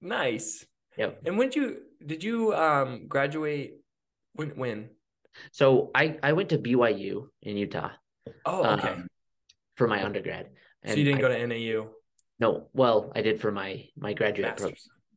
[0.00, 0.64] nice
[0.98, 1.22] Yep.
[1.24, 3.78] And when did you did you um graduate
[4.34, 4.90] when when?
[5.52, 7.90] So I I went to BYU in Utah.
[8.44, 8.88] Oh, okay.
[8.88, 9.06] Um,
[9.76, 10.50] for my undergrad.
[10.82, 11.90] And so you didn't I, go to NAU?
[12.40, 12.68] No.
[12.74, 14.74] Well, I did for my my graduate program.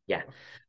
[0.07, 0.23] Yeah.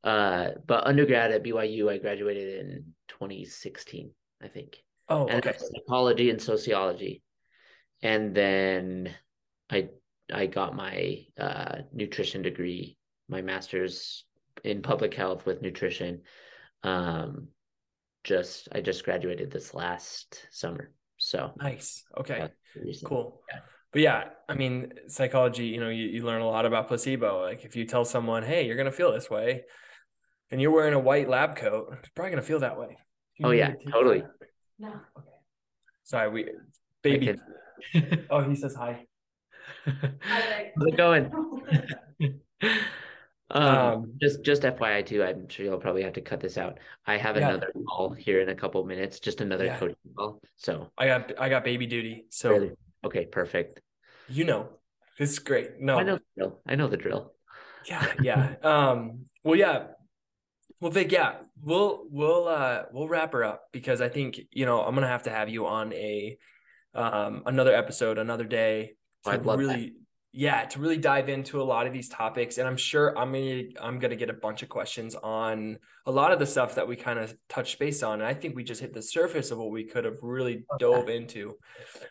[0.05, 4.11] Uh but undergrad at BYU I graduated in 2016,
[4.43, 4.83] I think.
[5.09, 5.59] Oh, and okay.
[5.59, 7.23] Psychology and sociology.
[8.03, 9.15] And then
[9.71, 9.89] I
[10.33, 12.97] I got my uh nutrition degree,
[13.29, 14.25] my master's
[14.65, 16.23] in public health with nutrition.
[16.83, 17.49] Um,
[18.25, 20.93] just I just graduated this last summer.
[21.17, 22.05] So nice.
[22.19, 22.49] Okay.
[23.05, 23.43] Cool.
[23.53, 23.61] Yeah.
[23.93, 27.43] But yeah, I mean, psychology, you know, you, you learn a lot about placebo.
[27.43, 29.65] Like if you tell someone, hey, you're gonna feel this way,
[30.51, 32.97] and you're wearing a white lab coat, it's probably gonna feel that way.
[33.37, 34.25] You oh yeah, totally.
[34.79, 34.89] No.
[34.89, 35.29] Okay.
[36.05, 36.49] Sorry, we
[37.03, 37.35] baby.
[38.31, 39.07] oh, he says hi.
[39.85, 41.31] How's it going?
[43.55, 46.79] Um, um, just just FYI too, I'm sure you'll probably have to cut this out.
[47.07, 47.51] I have yeah.
[47.51, 49.79] another call here in a couple minutes, just another yeah.
[49.79, 50.41] coaching call.
[50.57, 52.25] So I got I got baby duty.
[52.31, 52.71] So really?
[53.05, 53.81] Okay, perfect.
[54.29, 54.69] You know,
[55.19, 55.81] it's great.
[55.81, 56.61] No, I know the drill.
[56.67, 57.33] I know the drill.
[57.87, 58.55] Yeah, yeah.
[58.63, 59.85] um, well, yeah.
[60.81, 64.83] Well, Vic, yeah, we'll we'll uh we'll wrap her up because I think you know
[64.83, 66.37] I'm gonna have to have you on a
[66.95, 68.93] um another episode another day
[69.25, 69.93] to really that
[70.33, 73.63] yeah to really dive into a lot of these topics and i'm sure i'm gonna
[73.81, 76.97] i'm gonna get a bunch of questions on a lot of the stuff that we
[76.97, 79.71] kind of touched base on and i think we just hit the surface of what
[79.71, 80.79] we could have really okay.
[80.79, 81.55] dove into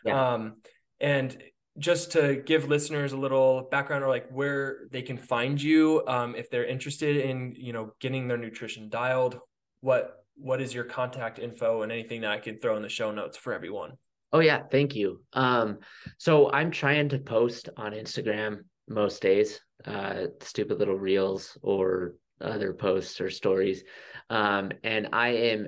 [0.04, 0.34] yeah.
[0.34, 0.54] um
[1.02, 1.36] and
[1.78, 6.34] just to give listeners a little background or like where they can find you um,
[6.34, 9.38] if they're interested in you know getting their nutrition dialed
[9.80, 13.12] what what is your contact info and anything that i can throw in the show
[13.12, 13.92] notes for everyone
[14.32, 15.22] Oh yeah, thank you.
[15.34, 15.78] Um,
[16.16, 22.72] so I'm trying to post on Instagram most days, uh, stupid little reels or other
[22.72, 23.84] posts or stories.
[24.30, 25.66] Um, and I am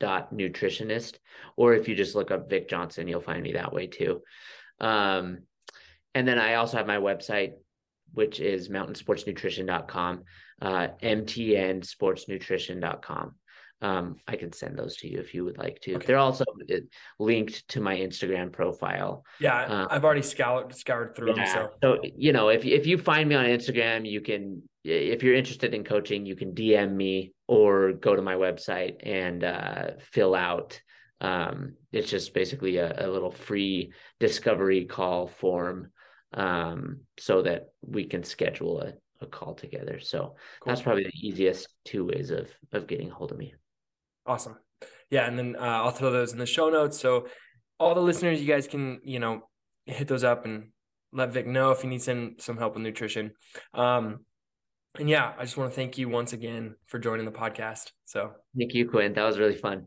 [0.00, 1.14] mountain.sports.nutritionist,
[1.56, 4.22] or if you just look up Vic Johnson, you'll find me that way too.
[4.80, 5.38] Um,
[6.14, 7.52] and then I also have my website,
[8.12, 10.22] which is mountainsportsnutrition.com,
[10.62, 13.34] uh, mtnsportsnutrition.com.
[13.82, 15.96] um, I can send those to you if you would like to.
[15.96, 16.06] Okay.
[16.06, 16.76] They're also uh,
[17.18, 19.22] linked to my Instagram profile.
[19.38, 21.46] Yeah, Uh, I've already scoured scoured through them.
[21.46, 25.34] So So you know, if if you find me on Instagram, you can if you're
[25.34, 30.34] interested in coaching, you can DM me or go to my website and uh, fill
[30.34, 30.80] out.
[31.20, 35.90] Um, it's just basically a, a little free discovery call form,
[36.34, 38.92] um, so that we can schedule a,
[39.22, 39.98] a call together.
[40.00, 40.36] So cool.
[40.66, 43.54] that's probably the easiest two ways of of getting a hold of me.
[44.26, 44.56] awesome.
[45.10, 46.98] Yeah, and then uh, I'll throw those in the show notes.
[46.98, 47.28] So
[47.78, 49.48] all the listeners, you guys can you know
[49.86, 50.70] hit those up and
[51.12, 53.32] let Vic know if he needs some some help with nutrition.
[53.72, 54.20] Um,
[54.98, 57.92] and yeah, I just want to thank you once again for joining the podcast.
[58.04, 59.12] So Thank you, Quinn.
[59.14, 59.86] That was really fun.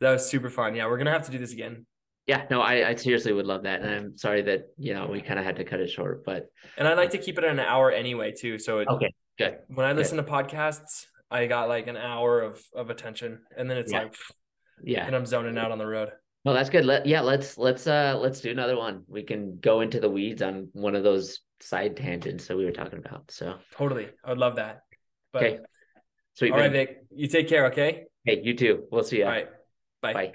[0.00, 0.74] that was super fun.
[0.74, 1.86] Yeah, we're gonna have to do this again.
[2.26, 5.20] Yeah, no, I, I seriously would love that, and I'm sorry that you know we
[5.20, 6.46] kind of had to cut it short, but
[6.76, 8.58] And I like to keep it an hour anyway too.
[8.58, 9.58] So it, okay, good.
[9.68, 13.78] when I listen to podcasts, I got like an hour of of attention, and then
[13.78, 14.02] it's Yeah.
[14.02, 14.14] like,
[14.84, 16.10] Yeah, and I'm zoning out on the road.
[16.44, 16.84] Well, that's good.
[16.84, 19.02] Let yeah, let's let's uh let's do another one.
[19.08, 22.72] We can go into the weeds on one of those side tangents that we were
[22.72, 23.30] talking about.
[23.30, 24.82] So Totally, I would love that.
[25.32, 25.58] But okay,
[26.34, 26.72] sweet all right.
[26.72, 27.66] Vic, you take care.
[27.66, 28.04] Okay.
[28.24, 28.84] Hey, you too.
[28.90, 29.24] We'll see you.
[29.24, 29.48] All right.
[30.02, 30.12] Bye.
[30.12, 30.34] Bye.